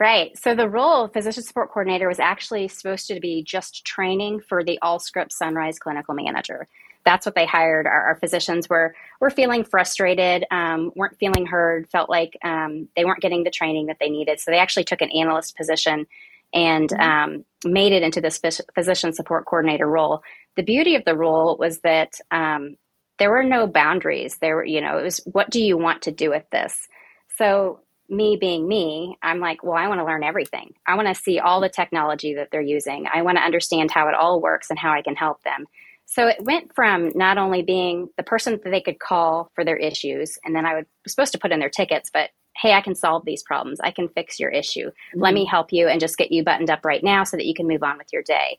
Right. 0.00 0.38
So 0.38 0.54
the 0.54 0.68
role 0.68 1.04
of 1.04 1.12
physician 1.12 1.42
support 1.42 1.68
coordinator 1.68 2.08
was 2.08 2.20
actually 2.20 2.68
supposed 2.68 3.06
to 3.08 3.20
be 3.20 3.42
just 3.42 3.84
training 3.84 4.40
for 4.40 4.64
the 4.64 4.78
Allscripts 4.82 5.32
Sunrise 5.32 5.78
clinical 5.78 6.14
manager 6.14 6.68
that's 7.04 7.24
what 7.24 7.34
they 7.34 7.46
hired. 7.46 7.86
Our, 7.86 8.02
our 8.08 8.16
physicians 8.16 8.68
were 8.68 8.94
were 9.20 9.30
feeling 9.30 9.64
frustrated, 9.64 10.44
um, 10.50 10.92
weren't 10.94 11.18
feeling 11.18 11.46
heard, 11.46 11.88
felt 11.90 12.10
like 12.10 12.36
um, 12.42 12.88
they 12.96 13.04
weren't 13.04 13.22
getting 13.22 13.44
the 13.44 13.50
training 13.50 13.86
that 13.86 13.96
they 14.00 14.10
needed. 14.10 14.40
So 14.40 14.50
they 14.50 14.58
actually 14.58 14.84
took 14.84 15.00
an 15.00 15.10
analyst 15.10 15.56
position 15.56 16.06
and 16.52 16.90
mm-hmm. 16.90 17.02
um, 17.02 17.44
made 17.64 17.92
it 17.92 18.02
into 18.02 18.20
this 18.20 18.40
physician 18.74 19.12
support 19.12 19.46
coordinator 19.46 19.86
role. 19.86 20.22
The 20.56 20.62
beauty 20.62 20.94
of 20.94 21.04
the 21.04 21.16
role 21.16 21.56
was 21.58 21.80
that 21.80 22.14
um, 22.30 22.76
there 23.18 23.30
were 23.30 23.44
no 23.44 23.66
boundaries. 23.66 24.38
There 24.38 24.56
were, 24.56 24.64
you 24.64 24.80
know, 24.80 24.98
it 24.98 25.02
was 25.02 25.20
what 25.24 25.50
do 25.50 25.62
you 25.62 25.76
want 25.76 26.02
to 26.02 26.12
do 26.12 26.30
with 26.30 26.44
this? 26.50 26.88
So 27.36 27.80
me 28.08 28.36
being 28.36 28.66
me, 28.66 29.18
I'm 29.22 29.38
like, 29.40 29.62
well, 29.62 29.76
I 29.76 29.86
want 29.88 30.00
to 30.00 30.04
learn 30.04 30.24
everything. 30.24 30.74
I 30.86 30.94
want 30.94 31.08
to 31.08 31.14
see 31.14 31.38
all 31.38 31.60
the 31.60 31.68
technology 31.68 32.34
that 32.34 32.50
they're 32.50 32.60
using. 32.60 33.06
I 33.12 33.22
want 33.22 33.36
to 33.36 33.44
understand 33.44 33.90
how 33.90 34.08
it 34.08 34.14
all 34.14 34.40
works 34.40 34.70
and 34.70 34.78
how 34.78 34.92
I 34.92 35.02
can 35.02 35.14
help 35.14 35.42
them. 35.42 35.66
So 36.10 36.26
it 36.26 36.42
went 36.42 36.74
from 36.74 37.12
not 37.14 37.36
only 37.36 37.60
being 37.60 38.08
the 38.16 38.22
person 38.22 38.54
that 38.54 38.70
they 38.70 38.80
could 38.80 38.98
call 38.98 39.52
for 39.54 39.62
their 39.62 39.76
issues, 39.76 40.38
and 40.42 40.56
then 40.56 40.64
I 40.64 40.74
was 40.74 40.86
supposed 41.06 41.32
to 41.32 41.38
put 41.38 41.52
in 41.52 41.60
their 41.60 41.68
tickets, 41.68 42.10
but 42.10 42.30
hey, 42.56 42.72
I 42.72 42.80
can 42.80 42.94
solve 42.94 43.26
these 43.26 43.42
problems. 43.42 43.78
I 43.78 43.90
can 43.90 44.08
fix 44.08 44.40
your 44.40 44.48
issue. 44.48 44.86
Mm-hmm. 44.86 45.20
Let 45.20 45.34
me 45.34 45.44
help 45.44 45.70
you 45.70 45.86
and 45.86 46.00
just 46.00 46.16
get 46.16 46.32
you 46.32 46.42
buttoned 46.42 46.70
up 46.70 46.82
right 46.82 47.04
now 47.04 47.24
so 47.24 47.36
that 47.36 47.44
you 47.44 47.52
can 47.52 47.68
move 47.68 47.82
on 47.82 47.98
with 47.98 48.08
your 48.10 48.22
day. 48.22 48.58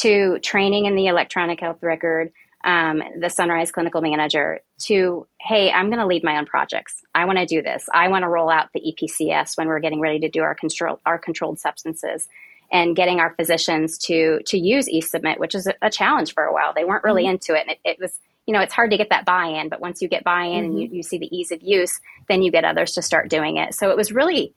To 0.00 0.40
training 0.40 0.86
in 0.86 0.96
the 0.96 1.06
electronic 1.06 1.60
health 1.60 1.78
record, 1.82 2.32
um, 2.64 3.00
the 3.20 3.30
Sunrise 3.30 3.70
Clinical 3.70 4.00
Manager, 4.00 4.58
to 4.86 5.24
hey, 5.40 5.70
I'm 5.70 5.90
going 5.90 6.00
to 6.00 6.06
lead 6.06 6.24
my 6.24 6.36
own 6.36 6.46
projects. 6.46 7.04
I 7.14 7.26
want 7.26 7.38
to 7.38 7.46
do 7.46 7.62
this. 7.62 7.88
I 7.94 8.08
want 8.08 8.24
to 8.24 8.28
roll 8.28 8.50
out 8.50 8.70
the 8.74 8.80
EPCS 8.80 9.56
when 9.56 9.68
we're 9.68 9.78
getting 9.78 10.00
ready 10.00 10.18
to 10.18 10.28
do 10.28 10.42
our 10.42 10.56
control 10.56 10.98
our 11.06 11.16
controlled 11.16 11.60
substances 11.60 12.26
and 12.70 12.94
getting 12.94 13.20
our 13.20 13.34
physicians 13.34 13.98
to 13.98 14.40
to 14.46 14.58
use 14.58 14.88
eSubmit, 14.88 15.38
which 15.38 15.54
is 15.54 15.66
a, 15.66 15.74
a 15.82 15.90
challenge 15.90 16.34
for 16.34 16.44
a 16.44 16.52
while. 16.52 16.72
They 16.74 16.84
weren't 16.84 17.04
really 17.04 17.24
mm-hmm. 17.24 17.32
into 17.32 17.54
it, 17.54 17.62
and 17.62 17.70
it, 17.70 17.78
it, 17.84 17.98
was 18.00 18.18
you 18.46 18.54
know 18.54 18.60
it's 18.60 18.74
hard 18.74 18.90
to 18.90 18.96
get 18.96 19.10
that 19.10 19.24
buy-in. 19.24 19.68
But 19.68 19.80
once 19.80 20.02
you 20.02 20.08
get 20.08 20.24
buy-in 20.24 20.50
mm-hmm. 20.50 20.64
and 20.64 20.80
you, 20.80 20.86
mm-hmm. 20.86 20.94
you 20.96 21.02
see 21.02 21.18
the 21.18 21.36
ease 21.36 21.50
of 21.52 21.62
use, 21.62 22.00
then 22.28 22.42
you 22.42 22.50
get 22.50 22.64
others 22.64 22.92
to 22.92 23.02
start 23.02 23.28
doing 23.30 23.56
it. 23.56 23.74
So 23.74 23.90
it 23.90 23.96
was 23.96 24.12
really 24.12 24.54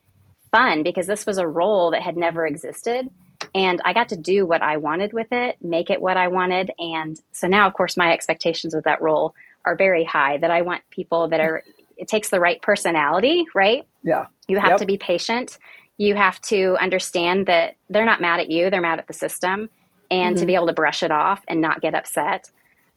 fun 0.50 0.82
because 0.82 1.06
this 1.06 1.26
was 1.26 1.38
a 1.38 1.48
role 1.48 1.90
that 1.90 2.02
had 2.02 2.16
never 2.16 2.46
existed. 2.46 3.08
And 3.54 3.80
I 3.84 3.92
got 3.92 4.10
to 4.10 4.16
do 4.16 4.46
what 4.46 4.62
I 4.62 4.76
wanted 4.76 5.12
with 5.12 5.26
it, 5.32 5.56
make 5.60 5.90
it 5.90 6.00
what 6.00 6.16
I 6.16 6.28
wanted. 6.28 6.70
And 6.78 7.20
so 7.32 7.48
now, 7.48 7.66
of 7.66 7.74
course, 7.74 7.96
my 7.96 8.12
expectations 8.12 8.74
with 8.74 8.84
that 8.84 9.02
role 9.02 9.34
are 9.64 9.76
very 9.76 10.04
high 10.04 10.38
that 10.38 10.50
I 10.50 10.62
want 10.62 10.82
people 10.90 11.28
that 11.28 11.40
are, 11.40 11.64
it 11.96 12.08
takes 12.08 12.30
the 12.30 12.40
right 12.40 12.60
personality, 12.62 13.44
right? 13.54 13.86
Yeah. 14.02 14.26
You 14.48 14.58
have 14.58 14.70
Yep. 14.70 14.78
to 14.80 14.86
be 14.86 14.96
patient. 14.96 15.58
You 16.06 16.12
have 16.26 16.38
to 16.52 16.60
understand 16.86 17.38
that 17.52 17.68
they're 17.92 18.10
not 18.12 18.20
mad 18.20 18.38
at 18.44 18.48
you, 18.54 18.62
they're 18.70 18.88
mad 18.90 18.98
at 19.02 19.06
the 19.10 19.18
system. 19.26 19.68
And 20.10 20.36
to 20.40 20.44
be 20.46 20.54
able 20.58 20.66
to 20.72 20.74
brush 20.82 21.00
it 21.02 21.10
off 21.10 21.40
and 21.50 21.58
not 21.68 21.80
get 21.80 21.94
upset. 22.00 22.42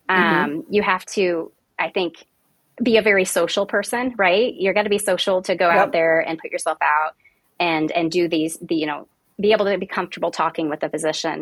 Um, 0.09 0.49
You 0.75 0.81
have 0.93 1.05
to, 1.17 1.25
I 1.85 1.87
think, 1.97 2.11
be 2.89 2.97
a 2.97 3.01
very 3.11 3.25
social 3.39 3.65
person, 3.65 4.03
right? 4.17 4.53
You're 4.61 4.73
got 4.79 4.83
to 4.83 4.95
be 4.97 4.97
social 5.11 5.37
to 5.43 5.53
go 5.63 5.67
Yep. 5.69 5.79
out 5.79 5.91
there 5.97 6.19
and 6.27 6.37
put 6.43 6.51
yourself 6.55 6.77
out 6.81 7.11
and 7.69 7.87
and 7.97 8.11
do 8.11 8.23
these, 8.35 8.53
the 8.69 8.75
you 8.81 8.87
know, 8.91 9.07
be 9.45 9.49
able 9.53 9.65
to 9.71 9.77
be 9.77 9.87
comfortable 9.97 10.31
talking 10.31 10.67
with 10.69 10.81
a 10.83 10.89
physician. 10.89 11.37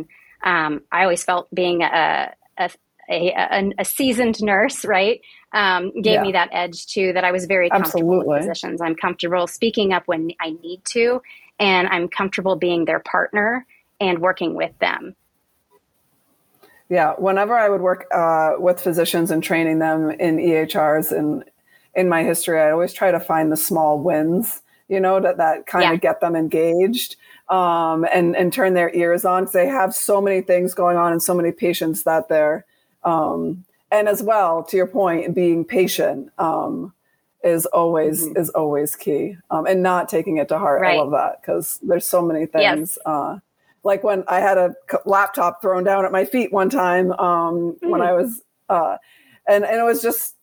Um, 0.51 0.71
I 0.91 0.99
always 1.05 1.23
felt 1.29 1.45
being 1.61 1.81
a 1.81 2.33
a, 2.63 2.69
a, 3.09 3.17
a, 3.57 3.71
a 3.83 3.85
seasoned 3.85 4.37
nurse, 4.51 4.79
right, 4.97 5.17
um, 5.61 5.81
gave 6.07 6.15
Yeah. 6.15 6.25
me 6.27 6.31
that 6.39 6.49
edge 6.51 6.79
too. 6.93 7.07
That 7.15 7.23
I 7.29 7.31
was 7.37 7.45
very 7.55 7.69
comfortable 7.69 8.17
Absolutely. 8.17 8.27
with 8.35 8.43
physicians. 8.43 8.77
I'm 8.85 8.95
comfortable 9.05 9.47
speaking 9.47 9.89
up 9.95 10.03
when 10.11 10.31
I 10.39 10.49
need 10.67 10.81
to, 10.95 11.05
and 11.59 11.87
I'm 11.87 12.07
comfortable 12.07 12.55
being 12.55 12.85
their 12.85 12.99
partner 12.99 13.65
and 13.99 14.19
working 14.19 14.55
with 14.55 14.77
them. 14.79 15.15
Yeah, 16.89 17.13
whenever 17.17 17.57
I 17.57 17.69
would 17.69 17.81
work 17.81 18.05
uh, 18.13 18.53
with 18.59 18.79
physicians 18.79 19.31
and 19.31 19.41
training 19.41 19.79
them 19.79 20.11
in 20.11 20.37
EHRs 20.37 21.11
and 21.11 21.43
in 21.95 22.09
my 22.09 22.23
history, 22.23 22.59
I 22.59 22.71
always 22.71 22.93
try 22.93 23.11
to 23.11 23.19
find 23.19 23.51
the 23.51 23.57
small 23.57 23.99
wins, 23.99 24.61
you 24.87 24.99
know, 24.99 25.19
that, 25.19 25.37
that 25.37 25.65
kind 25.65 25.83
Yeah. 25.83 25.93
of 25.93 26.01
get 26.01 26.21
them 26.21 26.35
engaged 26.35 27.15
um, 27.49 28.05
and, 28.13 28.35
and 28.35 28.51
turn 28.51 28.73
their 28.73 28.93
ears 28.95 29.25
on 29.25 29.43
because 29.43 29.53
they 29.53 29.67
have 29.67 29.95
so 29.95 30.21
many 30.21 30.41
things 30.41 30.73
going 30.73 30.97
on 30.97 31.11
and 31.11 31.23
so 31.23 31.33
many 31.33 31.51
patients 31.51 32.03
that 32.03 32.29
they're, 32.29 32.65
um, 33.03 33.63
and 33.91 34.07
as 34.07 34.21
well, 34.23 34.63
to 34.63 34.77
your 34.77 34.87
point, 34.87 35.33
being 35.35 35.63
patient 35.65 36.31
um, 36.37 36.92
is 37.43 37.65
always 37.67 38.23
is 38.35 38.49
always 38.51 38.95
key 38.95 39.37
um, 39.51 39.65
and 39.65 39.83
not 39.83 40.09
taking 40.09 40.37
it 40.37 40.47
to 40.49 40.57
heart. 40.57 40.81
I 40.81 40.83
Right. 40.83 40.97
love 40.97 41.11
that 41.11 41.41
because 41.41 41.79
there's 41.83 42.07
so 42.07 42.21
many 42.21 42.45
things. 42.45 42.97
Uh, 43.05 43.39
like 43.83 44.03
when 44.03 44.23
I 44.27 44.39
had 44.39 44.57
a 44.57 44.75
laptop 45.05 45.61
thrown 45.61 45.83
down 45.83 46.05
at 46.05 46.11
my 46.11 46.25
feet 46.25 46.53
one 46.53 46.69
time 46.69 47.11
um, 47.13 47.77
when 47.81 48.01
Mm. 48.01 48.05
I 48.07 48.13
was, 48.13 48.41
uh, 48.69 48.97
and 49.47 49.65
and 49.65 49.77
it 49.79 49.83
was 49.83 50.01
just 50.01 50.35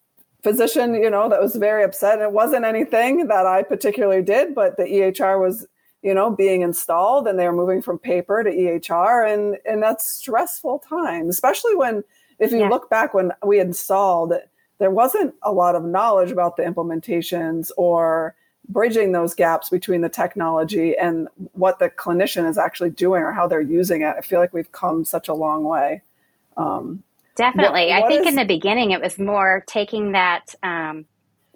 physician, 0.43 0.95
you 0.95 1.11
know, 1.11 1.29
that 1.29 1.41
was 1.41 1.57
very 1.57 1.83
upset. 1.85 2.15
And 2.15 2.23
it 2.23 2.33
wasn't 2.33 2.65
anything 2.65 3.27
that 3.29 3.47
I 3.47 3.63
particularly 3.63 4.23
did, 4.23 4.55
but 4.55 4.77
the 4.77 4.85
EHR 4.85 5.39
was, 5.41 5.67
you 6.03 6.15
know, 6.15 6.31
being 6.31 6.63
installed, 6.63 7.27
and 7.29 7.39
they 7.39 7.47
were 7.47 7.53
moving 7.53 7.83
from 7.83 7.99
paper 7.99 8.43
to 8.43 8.51
EHR, 8.51 9.27
and 9.33 9.59
and 9.67 9.83
that's 9.83 10.07
stressful 10.07 10.81
time, 10.81 11.29
especially 11.31 11.75
when 11.77 12.05
if 12.39 12.53
you 12.53 12.59
Yeah. 12.61 12.69
look 12.69 12.89
back 12.91 13.15
when 13.15 13.33
we 13.45 13.59
installed, 13.61 14.35
there 14.81 14.91
wasn't 14.91 15.35
a 15.43 15.53
lot 15.53 15.77
of 15.77 15.85
knowledge 15.85 16.33
about 16.33 16.57
the 16.57 16.65
implementations 16.65 17.71
or 17.77 18.35
bridging 18.69 19.13
those 19.13 19.35
gaps 19.35 19.69
between 19.71 20.01
the 20.01 20.09
technology 20.09 20.97
and 20.97 21.29
what 21.53 21.79
the 21.79 21.91
clinician 21.91 22.49
is 22.49 22.59
actually 22.59 22.91
doing 22.91 23.23
or 23.23 23.33
how 23.33 23.47
they're 23.47 23.61
using 23.61 24.03
it. 24.03 24.15
I 24.19 24.21
feel 24.23 24.41
like 24.41 24.53
we've 24.53 24.73
come 24.73 25.05
such 25.05 25.29
a 25.29 25.35
long 25.35 25.65
way. 25.65 26.03
Um, 26.57 27.03
Definitely. 27.37 27.89
What- 27.89 28.05
I 28.05 28.09
think 28.09 28.23
is- 28.27 28.29
in 28.33 28.35
the 28.37 28.45
beginning 28.45 28.91
it 28.91 29.01
was 29.01 29.19
more 29.19 29.65
taking 29.67 30.13
that 30.13 30.55
um, 30.63 31.05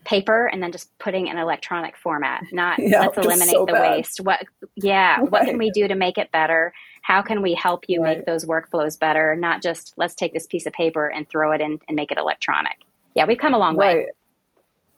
paper 0.05 0.47
and 0.47 0.63
then 0.63 0.71
just 0.73 0.97
putting 0.99 1.27
it 1.29 1.33
in 1.33 1.39
electronic 1.39 1.97
format. 1.97 2.43
Not 2.53 2.79
Yeah, 2.79 3.01
let's 3.01 3.17
eliminate 3.19 3.51
so 3.55 3.65
the 3.67 3.73
bad. 3.73 3.97
waste. 3.97 4.21
What? 4.21 4.45
Yeah. 4.77 5.21
What 5.21 5.45
can 5.45 5.57
we 5.59 5.71
do 5.71 5.89
to 5.89 5.95
make 5.95 6.19
it 6.19 6.31
better? 6.33 6.73
How 7.03 7.23
can 7.23 7.43
we 7.43 7.55
help 7.55 7.85
you 7.89 8.03
Right. 8.03 8.19
make 8.19 8.27
those 8.27 8.45
workflows 8.47 8.99
better? 8.99 9.37
Not 9.37 9.63
just 9.63 9.95
let's 9.97 10.15
take 10.15 10.33
this 10.33 10.47
piece 10.47 10.67
of 10.67 10.73
paper 10.73 11.09
and 11.09 11.29
throw 11.29 11.53
it 11.53 11.61
in 11.61 11.79
and 11.89 11.95
make 11.97 12.11
it 12.11 12.19
electronic. 12.19 12.79
Yeah, 13.15 13.27
we've 13.27 13.39
come 13.39 13.55
a 13.55 13.59
long 13.59 13.77
way. 13.77 13.97
Right. 13.97 14.07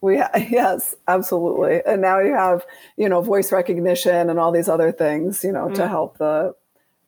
We 0.01 0.19
ha- 0.19 0.31
yes, 0.51 0.95
absolutely. 1.09 1.83
And 1.87 2.03
now 2.03 2.19
you 2.21 2.33
have, 2.35 2.65
you 2.97 3.09
know, 3.09 3.21
voice 3.23 3.53
recognition 3.53 4.31
and 4.31 4.39
all 4.39 4.53
these 4.53 4.69
other 4.69 4.93
things, 4.93 5.43
you 5.45 5.53
know, 5.53 5.69
to 5.71 5.83
Mm. 5.83 5.89
help 5.89 6.19
the 6.19 6.55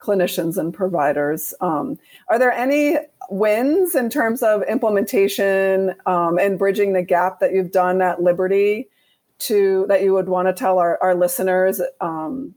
clinicians 0.00 0.56
and 0.56 0.72
providers. 0.72 1.52
Um, 1.60 1.98
are 2.28 2.38
there 2.38 2.52
any 2.52 2.96
wins 3.30 3.94
in 3.96 4.08
terms 4.10 4.42
of 4.42 4.62
implementation 4.62 5.94
um, 6.06 6.38
and 6.38 6.58
bridging 6.58 6.92
the 6.92 7.02
gap 7.02 7.40
that 7.40 7.52
you've 7.52 7.72
done 7.72 8.00
at 8.00 8.22
Liberty 8.22 8.88
to 9.40 9.86
that 9.88 10.02
you 10.02 10.12
would 10.14 10.28
want 10.28 10.46
to 10.48 10.52
tell 10.52 10.78
our, 10.78 10.98
our 11.02 11.14
listeners? 11.14 11.80
Um, 12.00 12.54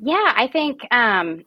Yeah, 0.00 0.32
I 0.36 0.46
think 0.46 0.80
um, 0.92 1.44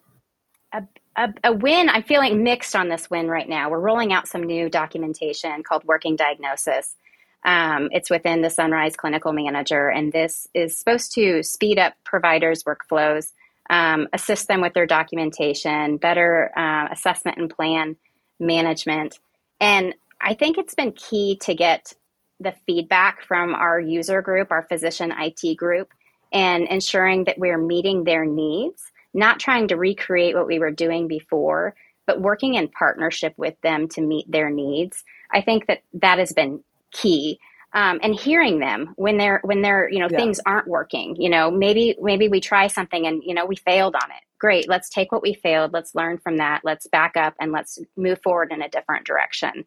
a, 0.74 0.84
a, 1.16 1.34
a 1.44 1.54
win, 1.54 1.90
I'm 1.90 2.04
feeling 2.04 2.44
mixed 2.44 2.76
on 2.76 2.90
this 2.90 3.10
win 3.10 3.28
right 3.28 3.48
now. 3.48 3.70
We're 3.70 3.80
rolling 3.80 4.14
out 4.14 4.28
some 4.28 4.44
new 4.44 4.70
documentation 4.70 5.64
called 5.64 5.84
Working 5.84 6.16
Diagnosis. 6.16 6.96
Um, 7.44 7.90
it's 7.92 8.10
within 8.10 8.42
the 8.42 8.50
Sunrise 8.50 8.96
Clinical 8.96 9.34
Manager, 9.34 9.90
and 9.90 10.12
this 10.12 10.48
is 10.54 10.78
supposed 10.78 11.14
to 11.16 11.44
speed 11.44 11.80
up 11.80 11.94
providers' 12.04 12.64
workflows, 12.64 13.32
um, 13.70 14.08
assist 14.14 14.48
them 14.48 14.62
with 14.62 14.74
their 14.74 14.86
documentation, 14.86 15.98
better 15.98 16.52
uh, 16.56 16.88
assessment 16.92 17.38
and 17.38 17.50
plan 17.50 17.96
management. 18.40 19.20
And 19.60 19.96
I 20.20 20.36
think 20.36 20.58
it's 20.58 20.76
been 20.76 20.92
key 20.92 21.38
to 21.42 21.56
get 21.56 21.94
the 22.40 22.54
feedback 22.66 23.24
from 23.24 23.54
our 23.56 23.80
user 23.80 24.22
group, 24.22 24.52
our 24.52 24.64
physician 24.64 25.14
IT 25.18 25.58
group, 25.58 25.90
and 26.32 26.68
ensuring 26.68 27.26
that 27.26 27.38
we're 27.38 27.58
meeting 27.58 28.04
their 28.04 28.26
needs, 28.26 28.91
not 29.14 29.40
trying 29.40 29.68
to 29.70 29.76
recreate 29.78 30.36
what 30.36 30.48
we 30.48 30.60
were 30.60 30.72
doing 30.72 31.08
before, 31.08 31.76
but 32.08 32.22
working 32.22 32.56
in 32.56 32.68
partnership 32.70 33.34
with 33.38 33.56
them 33.62 33.88
to 33.90 34.02
meet 34.02 34.30
their 34.32 34.50
needs. 34.50 35.04
I 35.32 35.42
think 35.42 35.68
that 35.68 35.84
that 35.94 36.20
has 36.20 36.34
been 36.34 36.64
key. 36.92 37.40
Um, 37.74 38.02
and 38.04 38.14
hearing 38.14 38.60
them 38.60 38.94
when 38.98 39.18
they're 39.18 39.40
when 39.46 39.62
they're 39.62 39.90
you 39.90 40.00
know 40.00 40.10
Yeah. 40.12 40.18
things 40.18 40.42
aren't 40.46 40.68
working 40.68 41.16
you 41.18 41.30
know 41.30 41.50
maybe 41.50 41.96
maybe 42.02 42.28
we 42.28 42.42
try 42.42 42.68
something 42.68 43.08
and 43.08 43.24
you 43.26 43.34
know 43.34 43.46
we 43.46 43.56
failed 43.56 43.96
on 43.96 44.12
it 44.12 44.24
great 44.40 44.68
let's 44.68 44.90
take 44.90 45.10
what 45.14 45.22
we 45.22 45.34
failed 45.36 45.72
let's 45.72 45.96
learn 45.96 46.18
from 46.18 46.38
that 46.38 46.62
let's 46.66 46.88
back 46.88 47.16
up 47.16 47.34
and 47.40 47.54
let's 47.54 47.80
move 47.96 48.20
forward 48.24 48.52
in 48.52 48.62
a 48.62 48.68
different 48.68 49.06
direction 49.06 49.64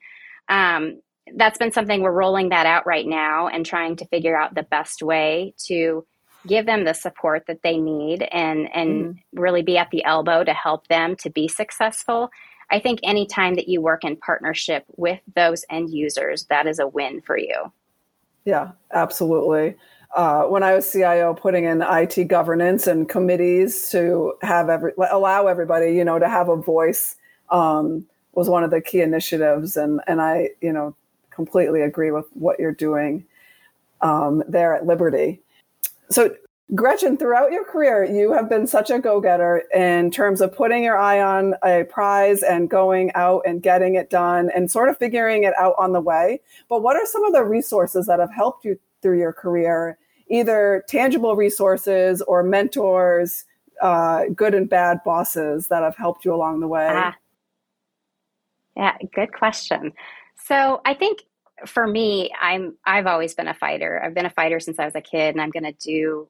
um, 0.50 1.00
that's 1.36 1.58
been 1.58 1.72
something 1.72 2.02
we're 2.02 2.12
rolling 2.12 2.50
that 2.50 2.66
out 2.66 2.86
right 2.86 3.06
now 3.06 3.48
and 3.48 3.64
trying 3.64 3.96
to 3.96 4.06
figure 4.08 4.36
out 4.36 4.54
the 4.54 4.62
best 4.64 5.02
way 5.02 5.54
to 5.66 6.04
give 6.46 6.66
them 6.66 6.84
the 6.84 6.92
support 6.92 7.44
that 7.46 7.62
they 7.62 7.78
need 7.78 8.22
and 8.22 8.68
and 8.74 9.18
really 9.32 9.62
be 9.62 9.78
at 9.78 9.90
the 9.90 10.04
elbow 10.04 10.44
to 10.44 10.52
help 10.52 10.86
them 10.88 11.16
to 11.16 11.30
be 11.30 11.48
successful 11.48 12.30
i 12.70 12.78
think 12.78 13.00
anytime 13.02 13.54
that 13.54 13.68
you 13.68 13.80
work 13.80 14.04
in 14.04 14.16
partnership 14.16 14.84
with 14.96 15.20
those 15.34 15.64
end 15.70 15.90
users 15.90 16.44
that 16.46 16.66
is 16.66 16.78
a 16.78 16.86
win 16.86 17.20
for 17.20 17.36
you 17.36 17.72
Yeah, 18.44 18.72
absolutely. 18.92 19.76
Uh, 20.14 20.44
when 20.44 20.62
I 20.62 20.74
was 20.74 20.90
CIO, 20.92 21.34
putting 21.34 21.64
in 21.64 21.82
IT 21.82 22.28
governance 22.28 22.86
and 22.86 23.08
committees 23.08 23.88
to 23.90 24.34
have 24.42 24.68
every 24.68 24.92
allow 25.10 25.48
everybody, 25.48 25.92
you 25.92 26.04
know, 26.04 26.18
to 26.18 26.28
have 26.28 26.48
a 26.48 26.56
voice 26.56 27.16
um, 27.50 28.06
was 28.32 28.48
one 28.48 28.62
of 28.62 28.70
the 28.70 28.80
key 28.80 29.00
initiatives, 29.00 29.76
and 29.76 30.00
and 30.06 30.20
I, 30.20 30.50
you 30.60 30.72
know, 30.72 30.94
completely 31.30 31.80
agree 31.80 32.12
with 32.12 32.26
what 32.34 32.60
you're 32.60 32.72
doing 32.72 33.24
um, 34.02 34.44
there 34.46 34.74
at 34.74 34.86
Liberty. 34.86 35.40
So, 36.10 36.34
Gretchen, 36.74 37.16
throughout 37.16 37.52
your 37.52 37.64
career, 37.64 38.04
you 38.04 38.32
have 38.32 38.48
been 38.48 38.66
such 38.66 38.90
a 38.90 38.98
go-getter 38.98 39.64
in 39.74 40.10
terms 40.10 40.40
of 40.40 40.54
putting 40.54 40.82
your 40.82 40.98
eye 40.98 41.20
on 41.20 41.54
a 41.62 41.84
prize 41.84 42.42
and 42.42 42.70
going 42.70 43.12
out 43.14 43.42
and 43.46 43.62
getting 43.62 43.96
it 43.96 44.08
done 44.08 44.50
and 44.54 44.70
sort 44.70 44.88
of 44.88 44.98
figuring 44.98 45.44
it 45.44 45.52
out 45.58 45.74
on 45.78 45.92
the 45.92 46.00
way. 46.00 46.40
But 46.68 46.82
what 46.82 46.96
are 46.96 47.06
some 47.06 47.24
of 47.24 47.32
the 47.32 47.44
resources 47.44 48.06
that 48.06 48.18
have 48.18 48.32
helped 48.32 48.64
you 48.64 48.78
through 49.02 49.18
your 49.18 49.32
career, 49.32 49.98
either 50.28 50.84
tangible 50.88 51.36
resources 51.36 52.22
or 52.22 52.42
mentors, 52.42 53.44
uh, 53.82 54.24
good 54.34 54.54
and 54.54 54.68
bad 54.68 55.00
bosses 55.04 55.68
that 55.68 55.82
have 55.82 55.96
helped 55.96 56.24
you 56.24 56.34
along 56.34 56.60
the 56.60 56.68
way? 56.68 56.88
Ah, 56.90 57.14
yeah, 58.74 58.96
good 59.14 59.32
question. 59.32 59.92
So 60.36 60.80
I 60.84 60.94
think 60.94 61.20
for 61.66 61.86
me, 61.86 62.30
I'm 62.40 62.76
I've 62.84 63.06
always 63.06 63.34
been 63.34 63.48
a 63.48 63.54
fighter. 63.54 64.02
I've 64.02 64.14
been 64.14 64.26
a 64.26 64.30
fighter 64.30 64.60
since 64.60 64.78
I 64.78 64.84
was 64.84 64.94
a 64.94 65.00
kid, 65.00 65.34
and 65.34 65.40
I'm 65.40 65.50
going 65.50 65.64
to 65.64 65.72
do. 65.72 66.28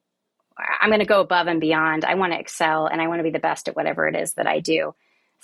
I'm 0.81 0.91
going 0.91 1.01
to 1.01 1.07
go 1.07 1.21
above 1.21 1.49
and 1.49 1.61
beyond. 1.61 2.05
I 2.05 2.15
want 2.15 2.33
to 2.33 2.39
excel, 2.39 2.87
and 2.87 3.01
I 3.01 3.09
want 3.09 3.19
to 3.21 3.25
be 3.25 3.31
the 3.31 3.39
best 3.39 3.69
at 3.69 3.77
whatever 3.77 4.07
it 4.07 4.17
is 4.17 4.35
that 4.35 4.47
I 4.47 4.61
do. 4.61 4.95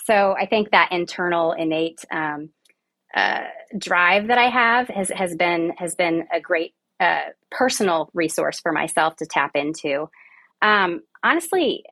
So 0.05 0.35
I 0.39 0.45
think 0.45 0.71
that 0.71 0.91
internal 0.91 1.51
innate 1.51 2.03
um, 2.11 2.49
uh, 3.13 3.43
drive 3.77 4.27
that 4.27 4.37
I 4.37 4.49
have 4.49 4.87
has 4.87 5.09
has 5.09 5.35
been 5.35 5.73
has 5.77 5.95
been 5.95 6.27
a 6.33 6.39
great 6.39 6.73
uh, 6.99 7.29
personal 7.49 8.09
resource 8.13 8.59
for 8.59 8.71
myself 8.71 9.15
to 9.17 9.25
tap 9.25 9.51
into. 9.55 10.09
Um, 10.61 11.01
honestly, 11.23 11.83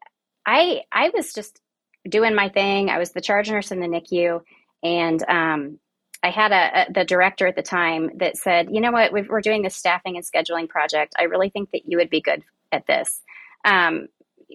I 0.45 0.83
I 0.91 1.11
was 1.13 1.33
just 1.33 1.59
doing 2.07 2.35
my 2.35 2.49
thing. 2.49 2.89
I 2.89 2.99
was 2.99 3.11
the 3.11 3.21
charge 3.21 3.49
nurse 3.49 3.71
in 3.71 3.79
the 3.79 3.87
NICU, 3.87 4.41
and 4.83 5.23
um, 5.27 5.79
I 6.21 6.29
had 6.31 6.51
a, 6.51 6.81
a, 6.81 6.93
the 6.93 7.05
director 7.05 7.47
at 7.47 7.55
the 7.55 7.61
time 7.61 8.11
that 8.17 8.37
said, 8.37 8.69
"You 8.71 8.81
know 8.81 8.91
what? 8.91 9.13
we 9.13 9.27
are 9.29 9.41
doing 9.41 9.61
this 9.61 9.75
staffing 9.75 10.17
and 10.17 10.25
scheduling 10.25 10.67
project. 10.67 11.15
I 11.17 11.23
really 11.23 11.49
think 11.49 11.71
that 11.71 11.83
you 11.87 11.97
would 11.97 12.09
be 12.09 12.21
good 12.21 12.43
at 12.71 12.87
this." 12.87 13.21
Um, 13.65 14.07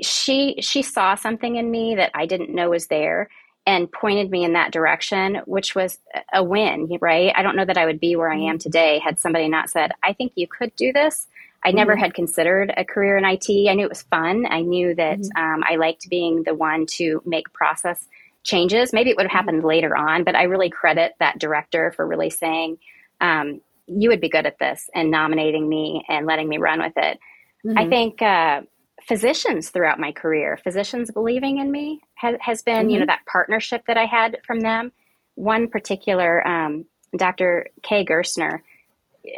she 0.02 0.56
she 0.61 0.83
saw 0.83 1.14
something 1.14 1.56
in 1.56 1.71
me 1.71 1.94
that 1.97 2.11
I 2.14 2.26
didn't 2.26 2.54
know 2.54 2.71
was 2.71 2.88
there 2.88 3.28
and 3.66 3.90
pointed 3.90 4.30
me 4.30 4.44
in 4.44 4.52
that 4.52 4.73
direction, 4.73 5.40
which 5.47 5.75
was 5.75 5.99
a 6.33 6.44
win, 6.44 6.99
right? 7.00 7.33
I 7.35 7.42
don't 7.42 7.56
know 7.56 7.64
that 7.64 7.78
I 7.78 7.87
would 7.87 8.00
be 8.00 8.14
where 8.14 8.30
I 8.30 8.37
am 8.37 8.42
mm-hmm. 8.42 8.59
today 8.59 8.99
had 8.99 9.18
somebody 9.18 9.49
not 9.49 9.71
said, 9.71 9.92
"I 10.02 10.12
think 10.12 10.33
you 10.35 10.47
could 10.47 10.75
do 10.76 10.92
this." 10.92 11.26
I 11.64 11.68
mm-hmm. 11.68 11.78
never 11.78 11.97
had 11.97 12.12
considered 12.12 12.75
a 12.76 12.85
career 12.85 13.16
in 13.16 13.25
IT. 13.25 13.49
I 13.71 13.75
knew 13.75 13.87
it 13.87 13.88
was 13.88 14.02
fun. 14.02 14.47
I 14.50 14.61
knew 14.61 14.94
that 14.97 15.18
mm-hmm. 15.18 15.42
um, 15.42 15.64
I 15.66 15.76
liked 15.76 16.11
being 16.11 16.42
the 16.42 16.54
one 16.54 16.85
to 16.99 17.23
make 17.25 17.52
process 17.52 18.06
changes. 18.45 18.93
Maybe 18.93 19.11
it 19.11 19.17
would 19.17 19.25
have 19.25 19.31
mm-hmm. 19.31 19.37
happened 19.37 19.65
later 19.65 19.97
on, 19.97 20.25
but 20.25 20.37
I 20.37 20.45
really 20.45 20.71
credit 20.71 21.15
that 21.19 21.39
director 21.39 21.93
for 21.97 22.07
really 22.07 22.31
saying, 22.31 22.79
um, 23.21 23.61
you 23.87 24.09
would 24.11 24.21
be 24.21 24.29
good 24.29 24.47
at 24.47 24.59
this 24.59 24.89
and 24.95 25.11
nominating 25.11 25.69
me 25.69 26.05
and 26.09 26.27
letting 26.27 26.49
me 26.49 26.59
run 26.59 26.81
with 26.81 26.93
it. 26.97 27.19
Mm-hmm. 27.67 27.79
I 27.79 27.89
think 27.89 28.23
uh, 28.23 28.63
physicians 29.03 29.71
throughout 29.71 29.99
my 29.99 30.13
career, 30.13 30.59
physicians 30.63 31.11
believing 31.11 31.59
in 31.59 31.71
me 31.71 32.01
has, 32.15 32.37
has 32.41 32.63
been, 32.63 32.75
mm-hmm. 32.75 32.91
you 32.91 32.99
know, 32.99 33.03
mm-hmm. 33.03 33.09
that 33.09 33.27
partnership 33.27 33.83
that 33.87 33.97
I 33.97 34.07
had 34.07 34.39
from 34.47 34.61
them. 34.61 34.93
One 35.35 35.69
particular, 35.69 36.47
um, 36.47 36.85
Dr. 37.17 37.69
Kay 37.83 38.05
Gerstner, 38.05 38.61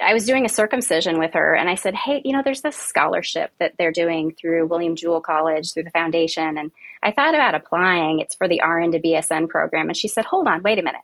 I 0.03 0.15
was 0.15 0.27
doing 0.27 0.45
a 0.45 0.49
circumcision 0.49 1.19
with 1.19 1.35
her 1.35 1.55
and 1.55 1.71
I 1.71 1.77
said, 1.77 1.95
Hey, 1.95 2.21
you 2.25 2.33
know, 2.33 2.43
there's 2.45 2.63
this 2.63 2.77
scholarship 2.77 3.53
that 3.61 3.75
they're 3.79 3.93
doing 3.93 4.35
through 4.35 4.67
William 4.67 4.97
Jewell 4.97 5.21
College 5.21 5.73
through 5.73 5.85
the 5.85 5.91
foundation. 5.91 6.59
And 6.59 6.73
I 7.03 7.13
thought 7.13 7.35
about 7.35 7.55
applying. 7.55 8.21
It's 8.21 8.35
for 8.35 8.49
the 8.49 8.61
RN 8.67 8.93
to 8.93 9.01
BSN 9.01 9.49
program. 9.49 9.89
And 9.89 9.97
she 9.97 10.09
said, 10.09 10.25
Hold 10.25 10.49
on, 10.49 10.63
wait 10.63 10.79
a 10.79 10.83
minute. 10.83 11.03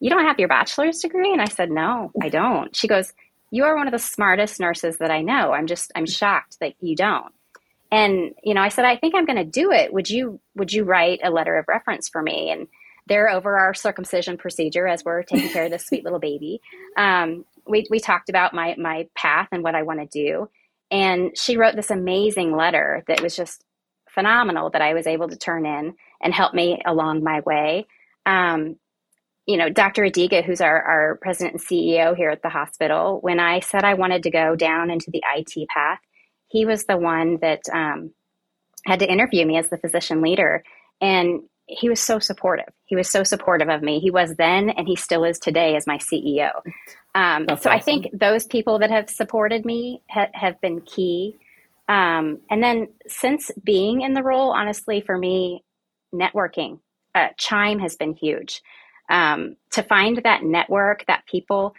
You 0.00 0.10
don't 0.10 0.26
have 0.26 0.38
your 0.38 0.48
bachelor's 0.48 1.00
degree? 1.00 1.32
And 1.32 1.40
I 1.40 1.46
said, 1.46 1.70
No, 1.70 2.12
I 2.20 2.28
don't. 2.28 2.76
She 2.76 2.88
goes, 2.88 3.12
You 3.50 3.64
are 3.64 3.76
one 3.76 3.88
of 3.88 3.92
the 3.92 3.98
smartest 3.98 4.60
nurses 4.60 4.98
that 4.98 5.10
I 5.10 5.22
know. 5.22 5.52
I'm 5.52 5.66
just, 5.66 5.90
I'm 5.94 6.06
shocked 6.06 6.58
that 6.60 6.74
you 6.80 6.96
don't. 6.96 7.32
And, 7.92 8.34
you 8.44 8.54
know, 8.54 8.60
I 8.60 8.68
said, 8.68 8.84
I 8.84 8.96
think 8.96 9.14
I'm 9.14 9.26
going 9.26 9.38
to 9.38 9.44
do 9.44 9.72
it. 9.72 9.92
Would 9.92 10.08
you, 10.08 10.40
would 10.54 10.72
you 10.72 10.84
write 10.84 11.20
a 11.24 11.30
letter 11.30 11.58
of 11.58 11.66
reference 11.66 12.08
for 12.08 12.22
me? 12.22 12.50
And 12.50 12.68
they're 13.10 13.28
over 13.28 13.58
our 13.58 13.74
circumcision 13.74 14.36
procedure 14.36 14.86
as 14.86 15.04
we're 15.04 15.24
taking 15.24 15.48
care 15.48 15.64
of 15.64 15.72
this 15.72 15.86
sweet 15.86 16.04
little 16.04 16.20
baby. 16.20 16.60
Um, 16.96 17.44
we, 17.70 17.86
we 17.90 18.00
talked 18.00 18.28
about 18.28 18.54
my, 18.54 18.74
my 18.78 19.08
path 19.14 19.48
and 19.52 19.62
what 19.62 19.74
I 19.74 19.82
want 19.82 20.00
to 20.00 20.06
do. 20.06 20.48
And 20.90 21.36
she 21.38 21.56
wrote 21.56 21.76
this 21.76 21.90
amazing 21.90 22.56
letter 22.56 23.04
that 23.06 23.22
was 23.22 23.36
just 23.36 23.64
phenomenal 24.10 24.70
that 24.70 24.82
I 24.82 24.94
was 24.94 25.06
able 25.06 25.28
to 25.28 25.36
turn 25.36 25.64
in 25.64 25.94
and 26.20 26.34
help 26.34 26.52
me 26.52 26.82
along 26.84 27.22
my 27.22 27.40
way. 27.40 27.86
Um, 28.26 28.76
you 29.46 29.56
know, 29.56 29.70
Dr. 29.70 30.02
Adiga, 30.02 30.44
who's 30.44 30.60
our, 30.60 30.82
our 30.82 31.18
president 31.22 31.54
and 31.54 31.62
CEO 31.64 32.16
here 32.16 32.30
at 32.30 32.42
the 32.42 32.48
hospital, 32.48 33.18
when 33.20 33.40
I 33.40 33.60
said 33.60 33.84
I 33.84 33.94
wanted 33.94 34.24
to 34.24 34.30
go 34.30 34.54
down 34.56 34.90
into 34.90 35.10
the 35.10 35.22
IT 35.36 35.68
path, 35.68 35.98
he 36.48 36.66
was 36.66 36.84
the 36.84 36.96
one 36.96 37.38
that 37.40 37.62
um, 37.72 38.12
had 38.86 38.98
to 39.00 39.10
interview 39.10 39.46
me 39.46 39.56
as 39.56 39.70
the 39.70 39.78
physician 39.78 40.20
leader. 40.20 40.62
And 41.00 41.42
he 41.70 41.88
was 41.88 42.00
so 42.00 42.18
supportive. 42.18 42.68
He 42.86 42.96
was 42.96 43.08
so 43.08 43.22
supportive 43.22 43.68
of 43.68 43.82
me. 43.82 44.00
He 44.00 44.10
was 44.10 44.34
then, 44.36 44.70
and 44.70 44.86
he 44.88 44.96
still 44.96 45.24
is 45.24 45.38
today 45.38 45.76
as 45.76 45.86
my 45.86 45.98
CEO. 45.98 46.50
Um, 47.14 47.46
so 47.48 47.54
awesome. 47.54 47.72
I 47.72 47.78
think 47.80 48.08
those 48.12 48.46
people 48.46 48.80
that 48.80 48.90
have 48.90 49.08
supported 49.08 49.64
me 49.64 50.02
ha- 50.10 50.30
have 50.32 50.60
been 50.60 50.80
key. 50.80 51.36
Um, 51.88 52.40
and 52.50 52.62
then 52.62 52.88
since 53.06 53.50
being 53.62 54.02
in 54.02 54.14
the 54.14 54.22
role, 54.22 54.50
honestly, 54.50 55.00
for 55.00 55.16
me, 55.16 55.64
networking, 56.12 56.80
uh, 57.14 57.28
Chime 57.36 57.78
has 57.78 57.96
been 57.96 58.14
huge. 58.14 58.62
Um, 59.08 59.56
to 59.72 59.82
find 59.82 60.20
that 60.24 60.44
network, 60.44 61.04
that 61.06 61.26
people, 61.26 61.74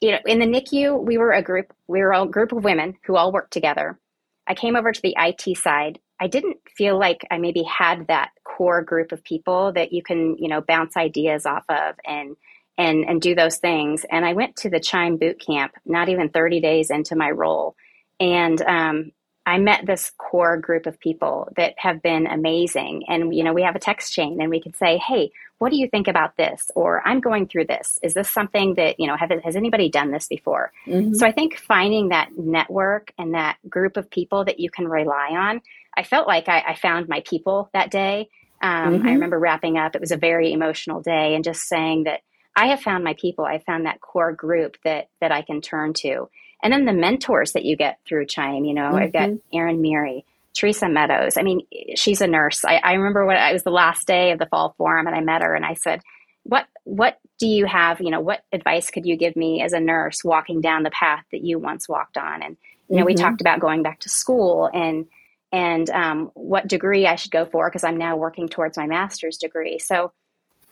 you 0.00 0.12
know, 0.12 0.18
in 0.26 0.38
the 0.38 0.46
NICU, 0.46 1.02
we 1.02 1.16
were 1.16 1.32
a 1.32 1.42
group, 1.42 1.72
we 1.86 2.00
were 2.00 2.12
a 2.12 2.26
group 2.26 2.52
of 2.52 2.64
women 2.64 2.94
who 3.04 3.16
all 3.16 3.32
worked 3.32 3.52
together. 3.52 3.98
I 4.46 4.54
came 4.54 4.76
over 4.76 4.92
to 4.92 5.02
the 5.02 5.16
IT 5.18 5.56
side. 5.58 5.98
I 6.20 6.26
didn't 6.26 6.58
feel 6.76 6.98
like 6.98 7.26
I 7.30 7.38
maybe 7.38 7.62
had 7.62 8.06
that 8.08 8.30
core 8.44 8.82
group 8.82 9.12
of 9.12 9.22
people 9.22 9.72
that 9.72 9.92
you 9.92 10.02
can, 10.02 10.36
you 10.38 10.48
know, 10.48 10.60
bounce 10.60 10.96
ideas 10.96 11.46
off 11.46 11.64
of 11.68 11.94
and 12.04 12.36
and 12.76 13.04
and 13.04 13.20
do 13.20 13.34
those 13.34 13.58
things. 13.58 14.04
And 14.10 14.24
I 14.24 14.32
went 14.32 14.56
to 14.56 14.70
the 14.70 14.80
Chime 14.80 15.16
boot 15.16 15.40
camp 15.44 15.72
not 15.84 16.08
even 16.08 16.28
30 16.28 16.60
days 16.60 16.90
into 16.90 17.16
my 17.16 17.30
role. 17.30 17.76
And 18.20 18.60
um, 18.62 19.12
I 19.48 19.56
met 19.56 19.86
this 19.86 20.12
core 20.18 20.58
group 20.58 20.84
of 20.84 21.00
people 21.00 21.50
that 21.56 21.74
have 21.78 22.02
been 22.02 22.26
amazing. 22.26 23.04
And, 23.08 23.34
you 23.34 23.42
know, 23.42 23.54
we 23.54 23.62
have 23.62 23.76
a 23.76 23.80
text 23.80 24.12
chain 24.12 24.42
and 24.42 24.50
we 24.50 24.60
can 24.60 24.74
say, 24.74 24.98
hey, 24.98 25.30
what 25.56 25.70
do 25.70 25.78
you 25.78 25.88
think 25.88 26.06
about 26.06 26.36
this? 26.36 26.70
Or 26.74 27.00
I'm 27.08 27.20
going 27.20 27.48
through 27.48 27.64
this. 27.64 27.98
Is 28.02 28.12
this 28.12 28.30
something 28.30 28.74
that, 28.74 29.00
you 29.00 29.06
know, 29.06 29.16
have, 29.16 29.30
has 29.42 29.56
anybody 29.56 29.88
done 29.88 30.10
this 30.10 30.28
before? 30.28 30.70
Mm-hmm. 30.86 31.14
So 31.14 31.26
I 31.26 31.32
think 31.32 31.56
finding 31.56 32.10
that 32.10 32.36
network 32.36 33.12
and 33.16 33.32
that 33.32 33.56
group 33.70 33.96
of 33.96 34.10
people 34.10 34.44
that 34.44 34.60
you 34.60 34.70
can 34.70 34.86
rely 34.86 35.30
on, 35.30 35.62
I 35.98 36.04
felt 36.04 36.26
like 36.26 36.48
I, 36.48 36.60
I 36.68 36.74
found 36.76 37.08
my 37.08 37.22
people 37.26 37.68
that 37.72 37.90
day. 37.90 38.28
Um, 38.62 38.94
mm-hmm. 38.94 39.08
I 39.08 39.12
remember 39.12 39.38
wrapping 39.38 39.76
up, 39.76 39.94
it 39.94 40.00
was 40.00 40.12
a 40.12 40.16
very 40.16 40.52
emotional 40.52 41.00
day 41.02 41.34
and 41.34 41.44
just 41.44 41.62
saying 41.62 42.04
that 42.04 42.20
I 42.56 42.68
have 42.68 42.80
found 42.80 43.04
my 43.04 43.14
people. 43.14 43.44
I 43.44 43.58
found 43.58 43.86
that 43.86 44.00
core 44.00 44.32
group 44.32 44.76
that, 44.84 45.08
that 45.20 45.32
I 45.32 45.42
can 45.42 45.60
turn 45.60 45.92
to 45.94 46.28
and 46.62 46.72
then 46.72 46.84
the 46.84 46.92
mentors 46.92 47.52
that 47.52 47.64
you 47.64 47.76
get 47.76 47.98
through 48.06 48.26
Chime, 48.26 48.64
you 48.64 48.74
know, 48.74 48.82
mm-hmm. 48.82 48.96
I've 48.96 49.12
got 49.12 49.30
Erin 49.52 49.80
Meary, 49.80 50.24
Theresa 50.54 50.88
Meadows. 50.88 51.36
I 51.36 51.42
mean, 51.42 51.66
she's 51.94 52.20
a 52.20 52.26
nurse. 52.26 52.64
I, 52.64 52.76
I 52.76 52.94
remember 52.94 53.24
when 53.24 53.36
it 53.36 53.52
was 53.52 53.62
the 53.62 53.70
last 53.70 54.06
day 54.06 54.32
of 54.32 54.38
the 54.38 54.46
fall 54.46 54.74
forum 54.76 55.06
and 55.06 55.14
I 55.14 55.20
met 55.20 55.42
her 55.42 55.54
and 55.54 55.64
I 55.64 55.74
said, 55.74 56.00
what, 56.42 56.66
what 56.84 57.18
do 57.38 57.46
you 57.46 57.66
have? 57.66 58.00
You 58.00 58.10
know, 58.10 58.20
what 58.20 58.42
advice 58.52 58.90
could 58.90 59.06
you 59.06 59.16
give 59.16 59.36
me 59.36 59.62
as 59.62 59.72
a 59.72 59.80
nurse 59.80 60.24
walking 60.24 60.60
down 60.60 60.82
the 60.82 60.90
path 60.90 61.24
that 61.30 61.44
you 61.44 61.58
once 61.58 61.88
walked 61.88 62.16
on? 62.16 62.42
And, 62.42 62.56
you 62.88 62.96
know, 62.96 63.02
mm-hmm. 63.02 63.06
we 63.06 63.14
talked 63.14 63.40
about 63.40 63.60
going 63.60 63.82
back 63.82 64.00
to 64.00 64.08
school 64.08 64.68
and, 64.72 65.06
and 65.52 65.88
um, 65.90 66.30
what 66.34 66.68
degree 66.68 67.06
I 67.06 67.16
should 67.16 67.30
go 67.30 67.46
for 67.46 67.68
because 67.68 67.84
I'm 67.84 67.96
now 67.96 68.16
working 68.16 68.48
towards 68.48 68.76
my 68.76 68.86
master's 68.86 69.38
degree. 69.38 69.78
So 69.78 70.12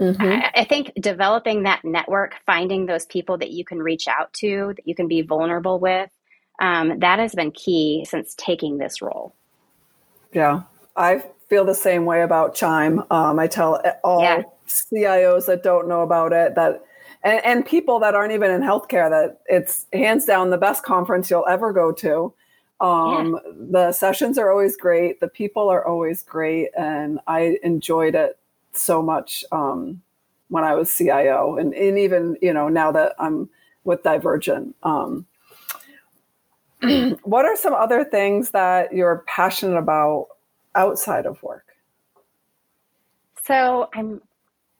Mm-hmm. 0.01 0.23
I, 0.23 0.51
I, 0.55 0.65
think 0.65 0.93
developing 1.01 1.63
that 1.63 1.83
network, 1.83 2.35
finding 2.45 2.85
those 2.85 3.07
people 3.07 3.39
that 3.39 3.51
you 3.51 3.65
can 3.65 3.79
reach 3.79 4.07
out 4.09 4.31
to, 4.35 4.75
that 4.77 4.87
you 4.87 4.95
can 4.95 5.09
be 5.09 5.23
vulnerable 5.23 5.79
with, 5.79 6.11
um, 6.61 6.99
that 6.99 7.19
has 7.19 7.35
been 7.35 7.51
key 7.51 8.07
since 8.07 8.35
taking 8.37 8.77
this 8.77 9.01
role. 9.01 9.35
Yeah, 10.33 10.63
I 10.97 11.25
feel 11.49 11.65
the 11.65 11.75
same 11.75 12.05
way 12.05 12.23
about 12.23 12.55
Chime. 12.55 13.05
Um, 13.11 13.39
I 13.39 13.47
tell 13.47 13.81
all 14.05 14.21
yeah. 14.21 14.43
CIOs 14.69 15.47
that 15.47 15.63
don't 15.63 15.89
know 15.89 16.03
about 16.03 16.35
it 16.35 16.55
that, 16.57 16.85
and, 17.23 17.45
and 17.45 17.67
people 17.67 18.01
that 18.01 18.15
aren't 18.15 18.33
even 18.33 18.51
in 18.51 18.61
healthcare, 18.61 19.09
that 19.09 19.41
it's 19.47 19.87
hands 19.95 20.27
down 20.27 20.51
the 20.51 20.59
best 20.59 20.83
conference 20.83 21.31
you'll 21.31 21.47
ever 21.49 21.73
go 21.73 21.91
to. 21.93 22.35
Um, 22.81 23.39
yeah. 23.45 23.53
The 23.71 23.93
sessions 23.93 24.39
are 24.39 24.51
always 24.51 24.77
great. 24.77 25.21
The 25.21 25.29
people 25.29 25.69
are 25.69 25.87
always 25.87 26.23
great, 26.23 26.71
and 26.77 27.21
I 27.27 27.59
enjoyed 27.63 28.15
it 28.15 28.39
so 28.73 29.03
much 29.03 29.45
um, 29.53 30.03
when 30.49 30.65
I 30.65 30.75
was 30.75 30.95
CIO, 30.95 31.57
and, 31.57 31.75
and 31.75 31.99
even 31.99 32.37
you 32.43 32.53
know 32.53 32.69
now 32.69 32.93
that 32.93 33.15
I'm 33.19 33.49
with 33.85 34.03
Divergent. 34.03 34.77
Um, 34.83 35.27
what 37.23 37.47
are 37.47 37.57
some 37.57 37.73
other 37.73 38.05
things 38.05 38.51
that 38.51 38.93
you're 38.93 39.25
passionate 39.27 39.79
about 39.79 40.29
outside 40.75 41.25
of 41.25 41.43
work? 41.43 41.65
So 43.45 43.89
I'm 43.95 44.21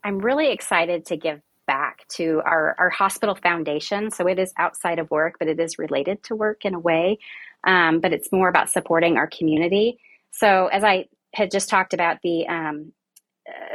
I'm 0.05 0.19
really 0.19 0.51
excited 0.51 1.07
to 1.07 1.17
give 1.17 1.41
back 1.67 2.07
to 2.09 2.41
our, 2.45 2.77
our 2.79 2.91
hospital 2.91 3.35
foundation. 3.35 4.11
So 4.11 4.29
it 4.29 4.39
is 4.39 4.53
outside 4.57 4.99
of 4.99 5.11
work, 5.11 5.35
but 5.39 5.49
it 5.49 5.59
is 5.59 5.79
related 5.79 6.23
to 6.25 6.37
work 6.37 6.65
in 6.65 6.75
a 6.75 6.79
way. 6.79 7.19
Um, 7.67 8.01
but 8.01 8.13
it's 8.13 8.33
more 8.33 8.49
about 8.49 8.71
supporting 8.71 9.17
our 9.17 9.27
community. 9.27 9.99
So 10.31 10.69
as 10.69 10.85
I 10.85 11.07
had 11.35 11.51
just 11.51 11.69
talked 11.69 11.93
about 11.93 12.19
the 12.23 12.47
um, 12.47 12.93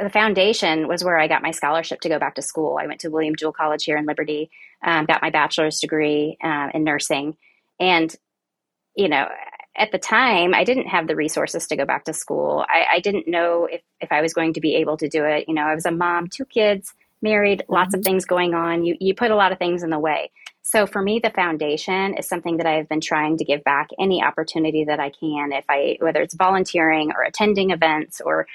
the 0.02 0.10
foundation 0.10 0.88
was 0.88 1.02
where 1.04 1.18
I 1.18 1.28
got 1.28 1.42
my 1.42 1.50
scholarship 1.50 2.00
to 2.00 2.08
go 2.08 2.18
back 2.18 2.34
to 2.34 2.42
school. 2.42 2.78
I 2.80 2.86
went 2.86 3.00
to 3.00 3.08
William 3.08 3.36
Jewell 3.36 3.52
College 3.52 3.84
here 3.84 3.96
in 3.96 4.04
Liberty, 4.04 4.50
um, 4.84 5.06
got 5.06 5.22
my 5.22 5.30
bachelor's 5.30 5.80
degree 5.80 6.36
uh, 6.42 6.68
in 6.74 6.84
nursing. 6.84 7.36
And, 7.80 8.14
you 8.94 9.08
know, 9.08 9.28
at 9.76 9.90
the 9.90 9.98
time, 9.98 10.54
I 10.54 10.64
didn't 10.64 10.88
have 10.88 11.06
the 11.06 11.16
resources 11.16 11.66
to 11.68 11.76
go 11.76 11.86
back 11.86 12.04
to 12.04 12.12
school. 12.12 12.66
I, 12.68 12.96
I, 12.96 13.00
didn't 13.00 13.26
know 13.26 13.66
if, 13.70 13.80
if 14.00 14.12
I 14.12 14.20
was 14.20 14.34
going 14.34 14.52
to 14.54 14.60
be 14.60 14.74
able 14.76 14.98
to 14.98 15.08
do 15.08 15.24
it. 15.24 15.46
You 15.48 15.54
know, 15.54 15.62
I 15.62 15.74
was 15.74 15.86
a 15.86 15.90
mom, 15.90 16.28
two 16.28 16.44
kids, 16.44 16.92
married, 17.22 17.60
mm-hmm. 17.60 17.72
lots 17.72 17.94
of 17.94 18.00
mm-hmm. 18.00 18.10
things 18.10 18.24
going 18.26 18.52
on. 18.52 18.84
You, 18.84 18.96
you 19.00 19.14
put 19.14 19.30
a 19.30 19.36
lot 19.36 19.52
of 19.52 19.58
things 19.58 19.82
in 19.82 19.90
the 19.90 19.98
way. 19.98 20.30
So 20.62 20.86
for 20.86 21.02
me, 21.02 21.20
the 21.22 21.30
foundation 21.30 22.14
is 22.14 22.28
something 22.28 22.58
that 22.58 22.66
I've 22.66 22.88
been 22.88 23.00
trying 23.00 23.36
to 23.38 23.44
give 23.44 23.64
back 23.64 23.88
any 23.98 24.22
opportunity 24.22 24.84
that 24.84 25.00
I 25.00 25.10
can. 25.10 25.52
If 25.52 25.64
I, 25.68 25.96
whether 26.00 26.22
it's 26.22 26.34
volunteering 26.34 27.12
or 27.14 27.22
attending 27.22 27.70
events 27.70 28.20
or 28.20 28.46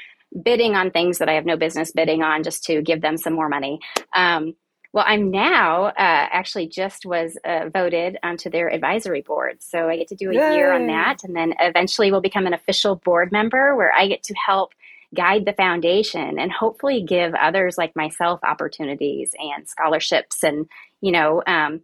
bidding 0.42 0.76
on 0.76 0.92
things 0.92 1.20
that 1.20 1.30
I 1.30 1.34
have 1.34 1.46
no 1.46 1.58
business 1.58 1.92
bidding 1.92 2.24
on 2.24 2.44
just 2.44 2.64
to 2.66 2.82
give 2.82 3.02
them 3.02 3.18
some 3.18 3.34
more 3.34 3.50
money. 3.50 3.80
Um, 4.14 4.56
well, 4.94 5.06
I'm 5.08 5.32
now 5.32 5.86
uh, 5.86 5.94
actually 5.98 6.68
just 6.68 7.06
was 7.06 7.38
uh, 7.46 7.70
voted 7.72 8.18
onto 8.24 8.50
their 8.50 8.70
advisory 8.70 9.22
board. 9.22 9.62
So 9.62 9.90
I 9.90 9.98
get 9.98 10.08
to 10.08 10.16
do 10.16 10.32
a 10.32 10.34
Yay. 10.34 10.56
year 10.56 10.72
on 10.74 10.88
that. 10.88 11.24
And 11.24 11.36
then 11.36 11.54
eventually 11.60 12.12
will 12.12 12.22
become 12.22 12.48
an 12.48 12.54
official 12.54 12.96
board 12.96 13.32
member 13.32 13.76
where 13.76 13.94
I 13.94 14.08
get 14.08 14.24
to 14.24 14.34
help 14.34 14.74
guide 15.14 15.46
the 15.46 15.54
foundation 15.54 16.40
and 16.40 16.52
hopefully 16.52 17.02
give 17.02 17.34
others 17.34 17.78
like 17.78 17.96
myself 17.96 18.40
opportunities 18.44 19.32
and 19.40 19.68
scholarships 19.68 20.44
and 20.44 20.68
you 21.00 21.14
know 21.14 21.42
um, 21.48 21.82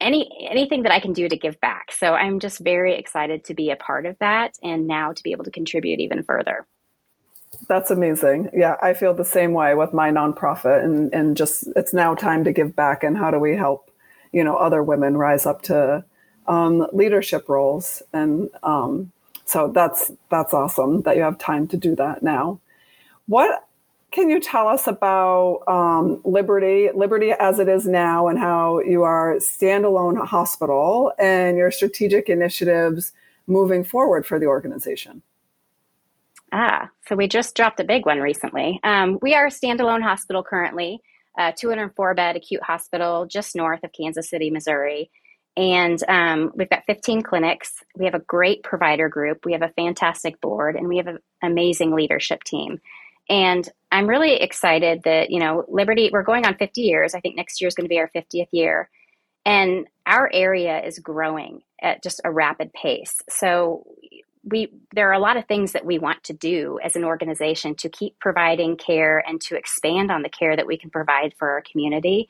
any 0.00 0.48
anything 0.50 0.82
that 0.82 0.92
I 0.92 1.00
can 1.00 1.12
do 1.12 1.28
to 1.28 1.36
give 1.36 1.60
back. 1.60 1.92
So 1.92 2.14
I'm 2.14 2.40
just 2.40 2.60
very 2.60 2.94
excited 2.94 3.44
to 3.44 3.54
be 3.54 3.70
a 3.70 3.76
part 3.76 4.06
of 4.06 4.18
that 4.18 4.58
and 4.62 4.86
now 4.86 5.12
to 5.12 5.22
be 5.22 5.32
able 5.32 5.44
to 5.44 5.50
contribute 5.50 6.00
even 6.00 6.22
further. 6.22 6.66
That's 7.68 7.90
amazing. 7.90 8.50
Yeah, 8.52 8.76
I 8.82 8.92
feel 8.92 9.14
the 9.14 9.24
same 9.24 9.52
way 9.52 9.74
with 9.74 9.92
my 9.92 10.10
nonprofit 10.10 10.84
and 10.84 11.12
and 11.14 11.36
just 11.36 11.68
it's 11.76 11.94
now 11.94 12.14
time 12.14 12.44
to 12.44 12.52
give 12.52 12.76
back 12.76 13.02
and 13.02 13.16
how 13.16 13.30
do 13.30 13.38
we 13.38 13.56
help, 13.56 13.90
you 14.32 14.44
know, 14.44 14.56
other 14.56 14.82
women 14.82 15.16
rise 15.16 15.46
up 15.46 15.62
to 15.62 16.04
um, 16.46 16.86
leadership 16.92 17.48
roles 17.48 18.02
and 18.12 18.50
um, 18.62 19.12
so 19.46 19.68
that's 19.68 20.10
that's 20.30 20.52
awesome 20.52 21.02
that 21.02 21.16
you 21.16 21.22
have 21.22 21.38
time 21.38 21.66
to 21.68 21.76
do 21.76 21.96
that 21.96 22.22
now. 22.22 22.60
What 23.26 23.66
can 24.12 24.30
you 24.30 24.40
tell 24.40 24.68
us 24.68 24.86
about 24.86 25.62
um, 25.66 26.20
Liberty, 26.24 26.90
Liberty 26.94 27.32
as 27.32 27.58
it 27.58 27.68
is 27.68 27.86
now, 27.86 28.28
and 28.28 28.38
how 28.38 28.80
you 28.80 29.02
are 29.02 29.34
standalone 29.36 30.24
hospital 30.24 31.12
and 31.18 31.56
your 31.56 31.70
strategic 31.70 32.28
initiatives 32.28 33.12
moving 33.46 33.84
forward 33.84 34.26
for 34.26 34.38
the 34.38 34.46
organization? 34.46 35.22
Ah, 36.52 36.90
so 37.06 37.16
we 37.16 37.26
just 37.26 37.56
dropped 37.56 37.80
a 37.80 37.84
big 37.84 38.06
one 38.06 38.20
recently. 38.20 38.80
Um, 38.84 39.18
we 39.20 39.34
are 39.34 39.46
a 39.46 39.50
standalone 39.50 40.02
hospital 40.02 40.42
currently, 40.42 41.00
a 41.36 41.52
204 41.52 42.14
bed 42.14 42.36
acute 42.36 42.62
hospital 42.62 43.26
just 43.26 43.56
north 43.56 43.82
of 43.82 43.92
Kansas 43.92 44.30
City, 44.30 44.50
Missouri. 44.50 45.10
And 45.56 46.02
um, 46.08 46.52
we've 46.54 46.70
got 46.70 46.84
15 46.86 47.22
clinics. 47.22 47.82
We 47.96 48.04
have 48.04 48.14
a 48.14 48.20
great 48.20 48.62
provider 48.62 49.08
group. 49.08 49.44
We 49.44 49.52
have 49.52 49.62
a 49.62 49.70
fantastic 49.70 50.40
board, 50.40 50.76
and 50.76 50.86
we 50.86 50.98
have 50.98 51.06
an 51.06 51.18
amazing 51.42 51.92
leadership 51.92 52.44
team. 52.44 52.78
And 53.28 53.68
I'm 53.90 54.06
really 54.06 54.34
excited 54.34 55.02
that, 55.04 55.30
you 55.30 55.40
know, 55.40 55.64
Liberty, 55.68 56.10
we're 56.12 56.22
going 56.22 56.46
on 56.46 56.56
50 56.56 56.80
years. 56.80 57.14
I 57.14 57.20
think 57.20 57.36
next 57.36 57.60
year 57.60 57.68
is 57.68 57.74
going 57.74 57.86
to 57.86 57.88
be 57.88 57.98
our 57.98 58.10
50th 58.14 58.48
year. 58.52 58.88
And 59.44 59.86
our 60.06 60.30
area 60.32 60.82
is 60.84 60.98
growing 60.98 61.62
at 61.80 62.02
just 62.02 62.20
a 62.24 62.30
rapid 62.30 62.72
pace. 62.72 63.14
So 63.28 63.86
we 64.46 64.72
there 64.94 65.08
are 65.10 65.14
a 65.14 65.18
lot 65.18 65.36
of 65.36 65.46
things 65.46 65.72
that 65.72 65.84
we 65.84 65.98
want 65.98 66.22
to 66.24 66.32
do 66.32 66.78
as 66.82 66.96
an 66.96 67.04
organization 67.04 67.74
to 67.76 67.88
keep 67.88 68.18
providing 68.20 68.76
care 68.76 69.18
and 69.26 69.40
to 69.42 69.56
expand 69.56 70.10
on 70.10 70.22
the 70.22 70.28
care 70.28 70.56
that 70.56 70.66
we 70.66 70.78
can 70.78 70.90
provide 70.90 71.34
for 71.38 71.50
our 71.50 71.62
community. 71.70 72.28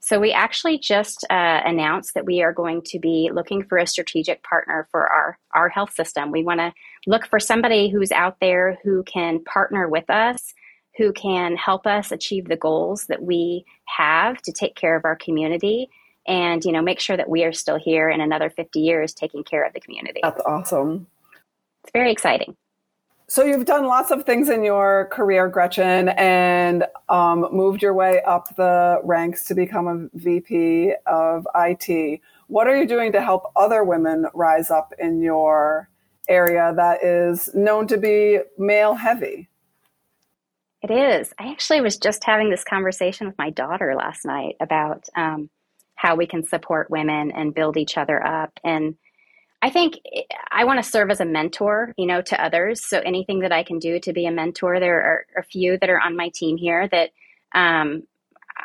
So 0.00 0.20
we 0.20 0.32
actually 0.32 0.78
just 0.78 1.24
uh, 1.28 1.60
announced 1.64 2.14
that 2.14 2.24
we 2.24 2.42
are 2.42 2.52
going 2.52 2.82
to 2.86 2.98
be 2.98 3.30
looking 3.32 3.64
for 3.64 3.78
a 3.78 3.86
strategic 3.86 4.42
partner 4.42 4.88
for 4.90 5.08
our 5.08 5.38
our 5.52 5.68
health 5.68 5.92
system. 5.92 6.30
We 6.30 6.44
want 6.44 6.60
to 6.60 6.72
look 7.06 7.26
for 7.26 7.40
somebody 7.40 7.90
who's 7.90 8.12
out 8.12 8.36
there 8.40 8.78
who 8.82 9.02
can 9.02 9.42
partner 9.44 9.88
with 9.88 10.08
us, 10.08 10.54
who 10.96 11.12
can 11.12 11.56
help 11.56 11.86
us 11.86 12.12
achieve 12.12 12.46
the 12.46 12.56
goals 12.56 13.06
that 13.06 13.22
we 13.22 13.64
have 13.86 14.40
to 14.42 14.52
take 14.52 14.76
care 14.76 14.96
of 14.96 15.04
our 15.04 15.16
community 15.16 15.88
and 16.26 16.64
you 16.64 16.72
know 16.72 16.82
make 16.82 17.00
sure 17.00 17.16
that 17.16 17.28
we 17.28 17.42
are 17.42 17.52
still 17.52 17.78
here 17.78 18.08
in 18.08 18.20
another 18.20 18.50
50 18.50 18.78
years 18.78 19.14
taking 19.14 19.42
care 19.42 19.64
of 19.64 19.72
the 19.72 19.80
community. 19.80 20.20
That's 20.22 20.42
awesome. 20.46 21.06
It's 21.82 21.92
very 21.92 22.12
exciting. 22.12 22.56
So 23.30 23.44
you've 23.44 23.66
done 23.66 23.84
lots 23.84 24.10
of 24.10 24.24
things 24.24 24.48
in 24.48 24.64
your 24.64 25.06
career, 25.12 25.48
Gretchen, 25.48 26.08
and 26.08 26.86
um, 27.10 27.46
moved 27.52 27.82
your 27.82 27.92
way 27.92 28.22
up 28.22 28.56
the 28.56 29.02
ranks 29.04 29.44
to 29.48 29.54
become 29.54 29.86
a 29.86 30.18
VP 30.18 30.94
of 31.04 31.46
IT. 31.54 32.20
What 32.46 32.66
are 32.68 32.74
you 32.74 32.86
doing 32.86 33.12
to 33.12 33.20
help 33.20 33.52
other 33.54 33.84
women 33.84 34.24
rise 34.32 34.70
up 34.70 34.94
in 34.98 35.20
your 35.20 35.90
area 36.26 36.72
that 36.74 37.04
is 37.04 37.50
known 37.54 37.86
to 37.88 37.98
be 37.98 38.38
male 38.56 38.94
heavy? 38.94 39.50
It 40.80 40.90
is. 40.90 41.30
I 41.38 41.50
actually 41.50 41.82
was 41.82 41.98
just 41.98 42.24
having 42.24 42.48
this 42.48 42.64
conversation 42.64 43.26
with 43.26 43.36
my 43.36 43.50
daughter 43.50 43.94
last 43.94 44.24
night 44.24 44.56
about 44.58 45.06
um, 45.14 45.50
how 45.96 46.16
we 46.16 46.26
can 46.26 46.46
support 46.46 46.90
women 46.90 47.30
and 47.32 47.54
build 47.54 47.76
each 47.76 47.98
other 47.98 48.24
up. 48.24 48.58
And 48.64 48.94
I 49.60 49.70
think 49.70 49.94
I 50.50 50.64
want 50.64 50.82
to 50.82 50.88
serve 50.88 51.10
as 51.10 51.20
a 51.20 51.24
mentor, 51.24 51.92
you 51.96 52.06
know, 52.06 52.22
to 52.22 52.42
others. 52.42 52.84
So 52.84 53.00
anything 53.00 53.40
that 53.40 53.52
I 53.52 53.64
can 53.64 53.78
do 53.78 53.98
to 54.00 54.12
be 54.12 54.26
a 54.26 54.30
mentor, 54.30 54.78
there 54.78 55.02
are 55.02 55.26
a 55.36 55.42
few 55.42 55.78
that 55.78 55.90
are 55.90 56.00
on 56.00 56.16
my 56.16 56.30
team 56.32 56.56
here 56.56 56.86
that 56.88 57.10
um, 57.52 58.04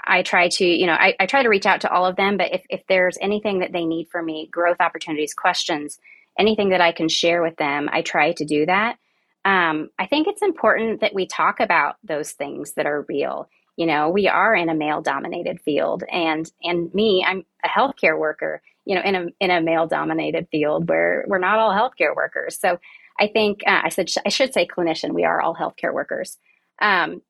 I 0.06 0.22
try 0.22 0.50
to, 0.50 0.66
you 0.66 0.86
know, 0.86 0.94
I, 0.94 1.16
I, 1.20 1.26
try 1.26 1.42
to 1.42 1.50
reach 1.50 1.66
out 1.66 1.82
to 1.82 1.92
all 1.92 2.06
of 2.06 2.16
them. 2.16 2.38
But 2.38 2.54
if, 2.54 2.66
if 2.70 2.82
there's 2.88 3.18
anything 3.22 3.60
that 3.60 3.72
they 3.72 3.86
need 3.86 4.10
from 4.12 4.26
me, 4.26 4.50
growth 4.52 4.78
opportunities, 4.80 5.34
questions, 5.34 6.00
anything 6.38 6.70
that 6.70 6.82
I 6.82 6.92
can 6.92 7.08
share 7.08 7.42
with 7.42 7.56
them, 7.58 7.90
I 7.92 8.02
try 8.02 8.34
to 8.34 8.46
do 8.46 8.66
that. 8.66 8.98
Um, 9.46 9.90
I 9.98 10.06
think 10.06 10.28
it's 10.28 10.42
important 10.42 11.02
that 11.02 11.14
we 11.14 11.26
talk 11.26 11.60
about 11.60 11.96
those 12.04 12.32
things 12.32 12.74
that 12.74 12.86
are 12.86 13.06
real. 13.08 13.50
You 13.78 13.88
know, 13.88 14.10
we 14.10 14.28
are 14.28 14.56
in 14.56 14.70
a 14.70 14.76
male 14.76 15.02
dominated 15.02 15.60
field 15.62 16.04
and 16.12 16.50
and 16.62 16.94
me, 16.94 17.26
I'm 17.28 17.46
a 17.64 17.68
healthcare 17.68 18.18
worker 18.18 18.62
you 18.86 18.96
know, 18.96 19.02
in 19.02 19.16
a 19.16 19.26
in 19.40 19.52
a 19.52 19.62
male 19.62 19.88
dominated 19.88 20.48
field 20.52 20.90
where 20.90 21.26
we're 21.28 21.40
not 21.40 21.60
all 21.60 21.72
healthcare 21.72 22.16
workers. 22.16 22.60
So 22.60 22.80
I 23.20 23.28
think 23.28 23.62
uh, 23.66 23.82
I 23.84 23.90
said 23.90 24.10
I 24.26 24.30
should 24.30 24.54
say 24.54 24.68
clinician. 24.68 25.14
We 25.14 25.24
are 25.26 25.42
all 25.42 25.56
healthcare 25.56 25.94
workers. 25.94 26.38
Um, 26.82 27.22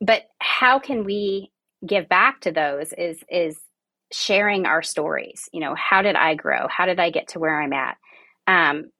but 0.00 0.22
how 0.38 0.78
can 0.78 1.04
we 1.04 1.50
give 1.86 2.08
back 2.08 2.40
to 2.42 2.52
those? 2.52 2.92
Is 2.92 3.22
is 3.28 3.58
sharing 4.12 4.66
our 4.66 4.82
stories. 4.82 5.48
You 5.52 5.60
know, 5.60 5.74
how 5.74 6.02
did 6.02 6.16
I 6.16 6.34
grow? 6.34 6.68
How 6.68 6.86
did 6.86 7.00
I 7.00 7.10
get 7.10 7.28
to 7.28 7.38
where 7.38 7.60
I'm 7.60 7.72
at? 7.72 7.96
Um, 8.46 8.90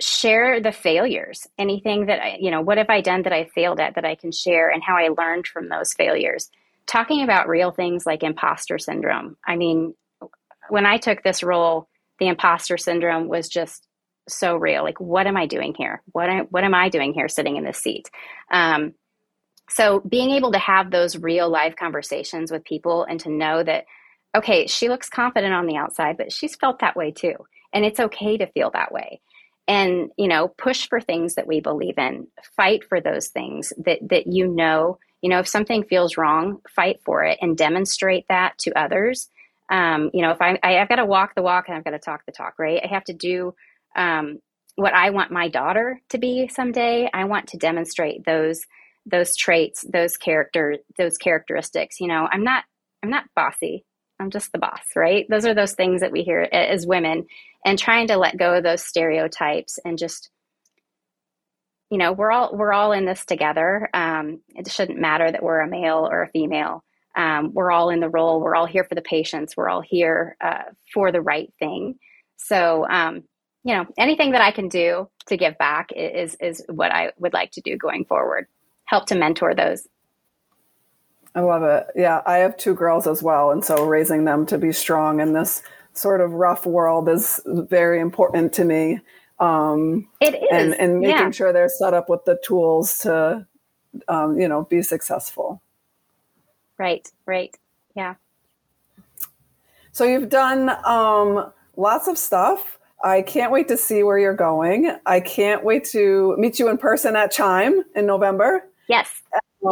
share 0.00 0.60
the 0.60 0.72
failures. 0.72 1.46
Anything 1.58 2.06
that 2.06 2.20
I, 2.20 2.36
you 2.40 2.50
know, 2.50 2.60
what 2.60 2.78
have 2.78 2.90
I 2.90 3.00
done 3.00 3.22
that 3.22 3.32
I 3.32 3.44
failed 3.44 3.80
at 3.80 3.94
that 3.94 4.04
I 4.04 4.14
can 4.14 4.32
share, 4.32 4.68
and 4.68 4.82
how 4.82 4.96
I 4.96 5.08
learned 5.08 5.46
from 5.46 5.68
those 5.68 5.94
failures. 5.94 6.50
Talking 6.86 7.22
about 7.22 7.48
real 7.48 7.70
things 7.70 8.04
like 8.04 8.22
imposter 8.22 8.78
syndrome. 8.78 9.36
I 9.46 9.56
mean, 9.56 9.94
when 10.72 10.86
I 10.86 10.96
took 10.96 11.22
this 11.22 11.42
role, 11.42 11.86
the 12.18 12.28
imposter 12.28 12.78
syndrome 12.78 13.28
was 13.28 13.46
just 13.46 13.86
so 14.26 14.56
real. 14.56 14.82
Like, 14.82 14.98
what 14.98 15.26
am 15.26 15.36
I 15.36 15.44
doing 15.44 15.74
here? 15.76 16.00
What 16.12 16.30
I, 16.30 16.38
what 16.48 16.64
am 16.64 16.72
I 16.72 16.88
doing 16.88 17.12
here, 17.12 17.28
sitting 17.28 17.56
in 17.56 17.64
this 17.64 17.76
seat? 17.76 18.08
Um, 18.50 18.94
so 19.68 20.00
being 20.00 20.30
able 20.30 20.52
to 20.52 20.58
have 20.58 20.90
those 20.90 21.18
real 21.18 21.50
live 21.50 21.76
conversations 21.76 22.50
with 22.50 22.64
people 22.64 23.04
and 23.04 23.20
to 23.20 23.28
know 23.28 23.62
that, 23.62 23.84
okay, 24.34 24.66
she 24.66 24.88
looks 24.88 25.10
confident 25.10 25.52
on 25.52 25.66
the 25.66 25.76
outside, 25.76 26.16
but 26.16 26.32
she's 26.32 26.56
felt 26.56 26.78
that 26.78 26.96
way 26.96 27.10
too, 27.10 27.34
and 27.74 27.84
it's 27.84 28.00
okay 28.00 28.38
to 28.38 28.50
feel 28.52 28.70
that 28.70 28.92
way. 28.92 29.20
And 29.68 30.08
you 30.16 30.26
know, 30.26 30.48
push 30.48 30.88
for 30.88 31.02
things 31.02 31.34
that 31.34 31.46
we 31.46 31.60
believe 31.60 31.98
in. 31.98 32.28
Fight 32.56 32.88
for 32.88 32.98
those 32.98 33.28
things 33.28 33.74
that 33.84 33.98
that 34.08 34.26
you 34.26 34.48
know. 34.48 34.98
You 35.20 35.28
know, 35.28 35.38
if 35.38 35.48
something 35.48 35.84
feels 35.84 36.16
wrong, 36.16 36.62
fight 36.74 37.00
for 37.04 37.24
it 37.24 37.38
and 37.42 37.58
demonstrate 37.58 38.24
that 38.28 38.56
to 38.60 38.72
others 38.76 39.28
um, 39.72 40.10
you 40.12 40.20
know, 40.20 40.30
if 40.30 40.42
I, 40.42 40.58
I 40.62 40.72
have 40.72 40.88
got 40.90 40.96
to 40.96 41.06
walk 41.06 41.34
the 41.34 41.42
walk 41.42 41.64
and 41.66 41.76
I've 41.76 41.84
got 41.84 41.92
to 41.92 41.98
talk 41.98 42.26
the 42.26 42.32
talk, 42.32 42.58
right? 42.58 42.80
I 42.84 42.88
have 42.88 43.04
to 43.04 43.14
do 43.14 43.54
um, 43.96 44.38
what 44.76 44.92
I 44.92 45.10
want 45.10 45.32
my 45.32 45.48
daughter 45.48 46.00
to 46.10 46.18
be 46.18 46.46
someday. 46.48 47.08
I 47.12 47.24
want 47.24 47.48
to 47.48 47.56
demonstrate 47.56 48.24
those 48.24 48.60
those 49.04 49.34
traits, 49.34 49.84
those 49.90 50.16
character, 50.16 50.76
those 50.96 51.16
characteristics. 51.16 52.00
You 52.00 52.08
know, 52.08 52.28
I'm 52.30 52.44
not 52.44 52.64
I'm 53.02 53.10
not 53.10 53.24
bossy. 53.34 53.84
I'm 54.20 54.30
just 54.30 54.52
the 54.52 54.58
boss, 54.58 54.82
right? 54.94 55.26
Those 55.28 55.46
are 55.46 55.54
those 55.54 55.72
things 55.72 56.02
that 56.02 56.12
we 56.12 56.22
hear 56.22 56.42
as 56.52 56.86
women, 56.86 57.26
and 57.64 57.78
trying 57.78 58.08
to 58.08 58.18
let 58.18 58.36
go 58.36 58.54
of 58.54 58.62
those 58.62 58.84
stereotypes 58.84 59.78
and 59.84 59.98
just 59.98 60.28
you 61.88 61.96
know 61.98 62.12
we're 62.12 62.30
all 62.30 62.54
we're 62.54 62.72
all 62.74 62.92
in 62.92 63.06
this 63.06 63.24
together 63.24 63.88
um, 63.94 64.40
it 64.48 64.70
shouldn't 64.70 64.98
matter 64.98 65.30
that 65.30 65.42
we're 65.42 65.60
a 65.60 65.68
male 65.68 66.08
or 66.10 66.22
a 66.22 66.28
female 66.28 66.84
um, 67.14 67.52
we're 67.52 67.70
all 67.70 67.90
in 67.90 68.00
the 68.00 68.08
role. 68.08 68.40
We're 68.40 68.54
all 68.54 68.66
here 68.66 68.84
for 68.84 68.94
the 68.94 69.02
patients. 69.02 69.56
We're 69.56 69.68
all 69.68 69.82
here 69.82 70.36
uh, 70.40 70.64
for 70.92 71.12
the 71.12 71.20
right 71.20 71.52
thing. 71.58 71.98
So, 72.36 72.86
um, 72.88 73.24
you 73.64 73.74
know, 73.74 73.86
anything 73.98 74.32
that 74.32 74.40
I 74.40 74.50
can 74.50 74.68
do 74.68 75.08
to 75.26 75.36
give 75.36 75.56
back 75.58 75.90
is 75.94 76.36
is 76.40 76.64
what 76.68 76.90
I 76.90 77.12
would 77.18 77.32
like 77.32 77.52
to 77.52 77.60
do 77.60 77.76
going 77.76 78.04
forward. 78.04 78.46
Help 78.84 79.06
to 79.06 79.14
mentor 79.14 79.54
those. 79.54 79.86
I 81.34 81.40
love 81.40 81.62
it. 81.62 81.86
Yeah, 81.94 82.20
I 82.26 82.38
have 82.38 82.56
two 82.56 82.74
girls 82.74 83.06
as 83.06 83.22
well, 83.22 83.50
and 83.50 83.64
so 83.64 83.84
raising 83.84 84.24
them 84.24 84.44
to 84.46 84.58
be 84.58 84.72
strong 84.72 85.20
in 85.20 85.32
this 85.32 85.62
sort 85.94 86.20
of 86.20 86.32
rough 86.32 86.66
world 86.66 87.08
is 87.08 87.40
very 87.46 88.00
important 88.00 88.52
to 88.54 88.64
me. 88.64 89.00
Um, 89.38 90.08
it 90.20 90.34
is, 90.34 90.48
and, 90.50 90.74
and 90.74 91.00
making 91.00 91.18
yeah. 91.18 91.30
sure 91.30 91.52
they're 91.52 91.68
set 91.68 91.94
up 91.94 92.08
with 92.08 92.24
the 92.24 92.38
tools 92.44 92.98
to, 92.98 93.46
um, 94.08 94.38
you 94.38 94.48
know, 94.48 94.64
be 94.64 94.82
successful. 94.82 95.62
Right, 96.78 97.10
right. 97.26 97.56
Yeah. 97.94 98.14
So 99.92 100.04
you've 100.04 100.30
done 100.30 100.70
um, 100.84 101.52
lots 101.76 102.08
of 102.08 102.16
stuff. 102.16 102.78
I 103.04 103.22
can't 103.22 103.52
wait 103.52 103.68
to 103.68 103.76
see 103.76 104.02
where 104.02 104.18
you're 104.18 104.34
going. 104.34 104.96
I 105.06 105.20
can't 105.20 105.64
wait 105.64 105.84
to 105.86 106.36
meet 106.38 106.58
you 106.58 106.68
in 106.68 106.78
person 106.78 107.16
at 107.16 107.32
Chime 107.32 107.82
in 107.94 108.06
November. 108.06 108.68
Yes. 108.88 109.22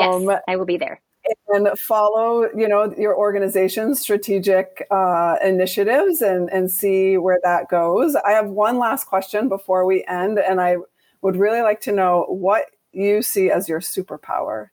Um, 0.01 0.23
yes, 0.25 0.41
I 0.49 0.57
will 0.57 0.67
be 0.67 0.77
there. 0.77 1.01
And 1.49 1.69
follow, 1.79 2.49
you 2.57 2.67
know, 2.67 2.95
your 2.97 3.17
organization's 3.17 4.01
strategic 4.01 4.87
uh, 4.91 5.37
initiatives 5.45 6.23
and 6.23 6.51
and 6.51 6.71
see 6.71 7.19
where 7.19 7.39
that 7.45 7.69
goes. 7.69 8.17
I 8.17 8.31
have 8.31 8.49
one 8.49 8.79
last 8.79 9.07
question 9.07 9.49
before 9.49 9.85
we 9.85 10.05
end, 10.09 10.39
and 10.39 10.61
I 10.61 10.79
would 11.23 11.37
really 11.37 11.61
like 11.63 11.81
to 11.83 11.93
know 11.93 12.25
what 12.29 12.65
you 12.93 13.23
see 13.23 13.51
as 13.51 13.69
your 13.69 13.81
superpower? 13.81 14.69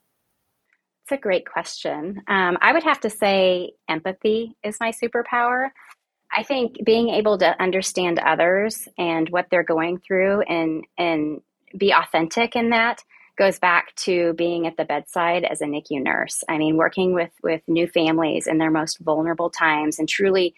It's 1.08 1.14
a 1.14 1.22
great 1.22 1.48
question. 1.48 2.22
Um, 2.28 2.58
I 2.60 2.74
would 2.74 2.84
have 2.84 3.00
to 3.00 3.10
say 3.10 3.72
empathy 3.88 4.58
is 4.62 4.76
my 4.82 4.92
superpower. 4.92 5.70
I 6.36 6.44
think 6.44 6.84
being 6.84 7.08
able 7.08 7.38
to 7.38 7.62
understand 7.62 8.20
others 8.20 8.90
and 8.98 9.30
what 9.30 9.48
they're 9.50 9.64
going 9.64 10.00
through 10.00 10.42
and 10.42 10.84
and 10.98 11.40
be 11.78 11.94
authentic 11.94 12.58
in 12.58 12.72
that 12.72 13.06
goes 13.38 13.58
back 13.58 13.96
to 13.96 14.34
being 14.34 14.68
at 14.68 14.76
the 14.76 14.84
bedside 14.84 15.46
as 15.46 15.62
a 15.62 15.66
NICU 15.66 16.04
nurse. 16.04 16.44
I 16.50 16.58
mean, 16.58 16.76
working 16.76 17.14
with 17.14 17.32
with 17.42 17.62
new 17.70 17.88
families 17.88 18.46
in 18.46 18.58
their 18.58 18.72
most 18.72 19.00
vulnerable 19.00 19.50
times 19.50 20.00
and 20.00 20.10
truly 20.10 20.56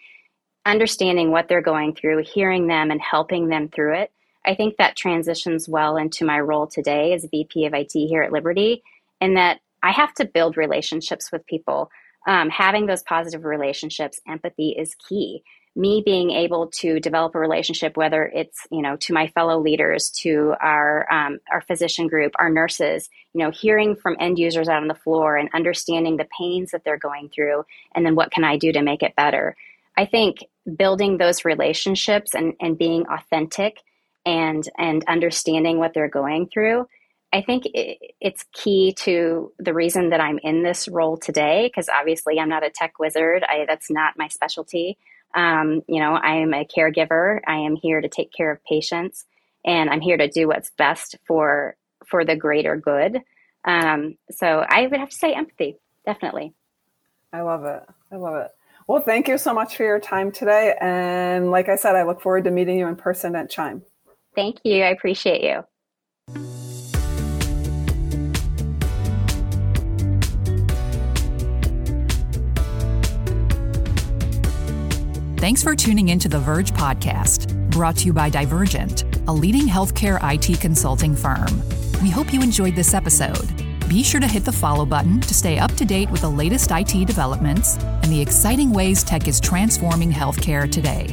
understanding 0.66 1.30
what 1.30 1.46
they're 1.46 1.62
going 1.62 1.94
through, 1.94 2.24
hearing 2.24 2.66
them 2.66 2.90
and 2.90 3.00
helping 3.00 3.50
them 3.50 3.68
through 3.68 4.00
it. 4.00 4.10
I 4.44 4.56
think 4.56 4.78
that 4.78 4.96
transitions 4.96 5.68
well 5.68 5.96
into 5.96 6.24
my 6.24 6.40
role 6.40 6.66
today 6.66 7.12
as 7.12 7.24
VP 7.30 7.66
of 7.66 7.72
IT 7.74 7.92
here 7.92 8.24
at 8.24 8.32
Liberty, 8.32 8.82
in 9.20 9.34
that 9.34 9.60
I 9.82 9.92
have 9.92 10.14
to 10.14 10.24
build 10.24 10.56
relationships 10.56 11.30
with 11.32 11.46
people. 11.46 11.90
Um, 12.26 12.50
having 12.50 12.86
those 12.86 13.02
positive 13.02 13.44
relationships, 13.44 14.20
empathy 14.28 14.76
is 14.78 14.94
key 14.94 15.42
me 15.76 16.02
being 16.04 16.30
able 16.30 16.66
to 16.66 16.98
develop 16.98 17.34
a 17.34 17.38
relationship, 17.38 17.96
whether 17.96 18.24
it's 18.34 18.66
you 18.70 18.82
know 18.82 18.96
to 18.96 19.12
my 19.12 19.28
fellow 19.28 19.60
leaders, 19.60 20.10
to 20.10 20.54
our 20.60 21.10
um, 21.12 21.38
our 21.50 21.60
physician 21.60 22.08
group, 22.08 22.32
our 22.38 22.50
nurses, 22.50 23.08
you 23.32 23.42
know, 23.42 23.50
hearing 23.50 23.94
from 23.94 24.16
end 24.18 24.38
users 24.38 24.68
out 24.68 24.82
on 24.82 24.88
the 24.88 24.94
floor 24.94 25.36
and 25.36 25.48
understanding 25.54 26.16
the 26.16 26.28
pains 26.36 26.72
that 26.72 26.84
they're 26.84 26.98
going 26.98 27.28
through, 27.28 27.64
and 27.94 28.04
then 28.04 28.14
what 28.14 28.32
can 28.32 28.44
I 28.44 28.56
do 28.56 28.72
to 28.72 28.82
make 28.82 29.02
it 29.02 29.14
better. 29.16 29.56
I 29.96 30.06
think 30.06 30.44
building 30.76 31.18
those 31.18 31.44
relationships 31.44 32.34
and, 32.34 32.54
and 32.60 32.76
being 32.76 33.06
authentic 33.08 33.78
and 34.26 34.68
and 34.76 35.04
understanding 35.08 35.78
what 35.78 35.94
they're 35.94 36.08
going 36.08 36.48
through 36.48 36.86
I 37.32 37.42
think 37.42 37.64
it's 37.72 38.44
key 38.52 38.92
to 39.00 39.52
the 39.58 39.72
reason 39.72 40.10
that 40.10 40.20
I'm 40.20 40.38
in 40.42 40.62
this 40.62 40.88
role 40.88 41.16
today, 41.16 41.68
because 41.68 41.88
obviously 41.88 42.40
I'm 42.40 42.48
not 42.48 42.64
a 42.64 42.70
tech 42.70 42.98
wizard. 42.98 43.44
I, 43.44 43.66
that's 43.68 43.90
not 43.90 44.18
my 44.18 44.26
specialty. 44.28 44.98
Um, 45.34 45.82
you 45.86 46.00
know, 46.00 46.14
I 46.14 46.36
am 46.36 46.52
a 46.52 46.64
caregiver. 46.64 47.40
I 47.46 47.56
am 47.56 47.76
here 47.76 48.00
to 48.00 48.08
take 48.08 48.32
care 48.32 48.50
of 48.50 48.64
patients, 48.64 49.26
and 49.64 49.88
I'm 49.90 50.00
here 50.00 50.16
to 50.16 50.28
do 50.28 50.48
what's 50.48 50.70
best 50.70 51.16
for 51.24 51.76
for 52.04 52.24
the 52.24 52.34
greater 52.34 52.76
good. 52.76 53.20
Um, 53.64 54.16
so 54.30 54.64
I 54.68 54.88
would 54.88 54.98
have 54.98 55.10
to 55.10 55.16
say 55.16 55.32
empathy, 55.32 55.76
definitely. 56.04 56.52
I 57.32 57.42
love 57.42 57.64
it. 57.64 57.82
I 58.10 58.16
love 58.16 58.36
it. 58.36 58.50
Well, 58.88 59.02
thank 59.02 59.28
you 59.28 59.38
so 59.38 59.54
much 59.54 59.76
for 59.76 59.84
your 59.84 60.00
time 60.00 60.32
today. 60.32 60.74
And 60.80 61.52
like 61.52 61.68
I 61.68 61.76
said, 61.76 61.94
I 61.94 62.02
look 62.02 62.20
forward 62.20 62.42
to 62.44 62.50
meeting 62.50 62.76
you 62.76 62.88
in 62.88 62.96
person 62.96 63.36
at 63.36 63.50
Chime. 63.50 63.82
Thank 64.34 64.58
you. 64.64 64.82
I 64.82 64.88
appreciate 64.88 65.42
you. 65.44 66.69
Thanks 75.40 75.62
for 75.62 75.74
tuning 75.74 76.10
into 76.10 76.28
the 76.28 76.38
Vurge 76.38 76.70
podcast, 76.72 77.70
brought 77.70 77.96
to 77.96 78.04
you 78.04 78.12
by 78.12 78.28
Divergent, 78.28 79.04
a 79.26 79.32
leading 79.32 79.66
healthcare 79.66 80.18
IT 80.22 80.60
consulting 80.60 81.16
firm. 81.16 81.62
We 82.02 82.10
hope 82.10 82.34
you 82.34 82.42
enjoyed 82.42 82.76
this 82.76 82.92
episode. 82.92 83.48
Be 83.88 84.02
sure 84.02 84.20
to 84.20 84.26
hit 84.26 84.44
the 84.44 84.52
follow 84.52 84.84
button 84.84 85.18
to 85.22 85.32
stay 85.32 85.58
up 85.58 85.74
to 85.76 85.86
date 85.86 86.10
with 86.10 86.20
the 86.20 86.28
latest 86.28 86.70
IT 86.70 87.06
developments 87.06 87.78
and 87.78 88.12
the 88.12 88.20
exciting 88.20 88.70
ways 88.70 89.02
tech 89.02 89.26
is 89.28 89.40
transforming 89.40 90.12
healthcare 90.12 90.70
today. 90.70 91.06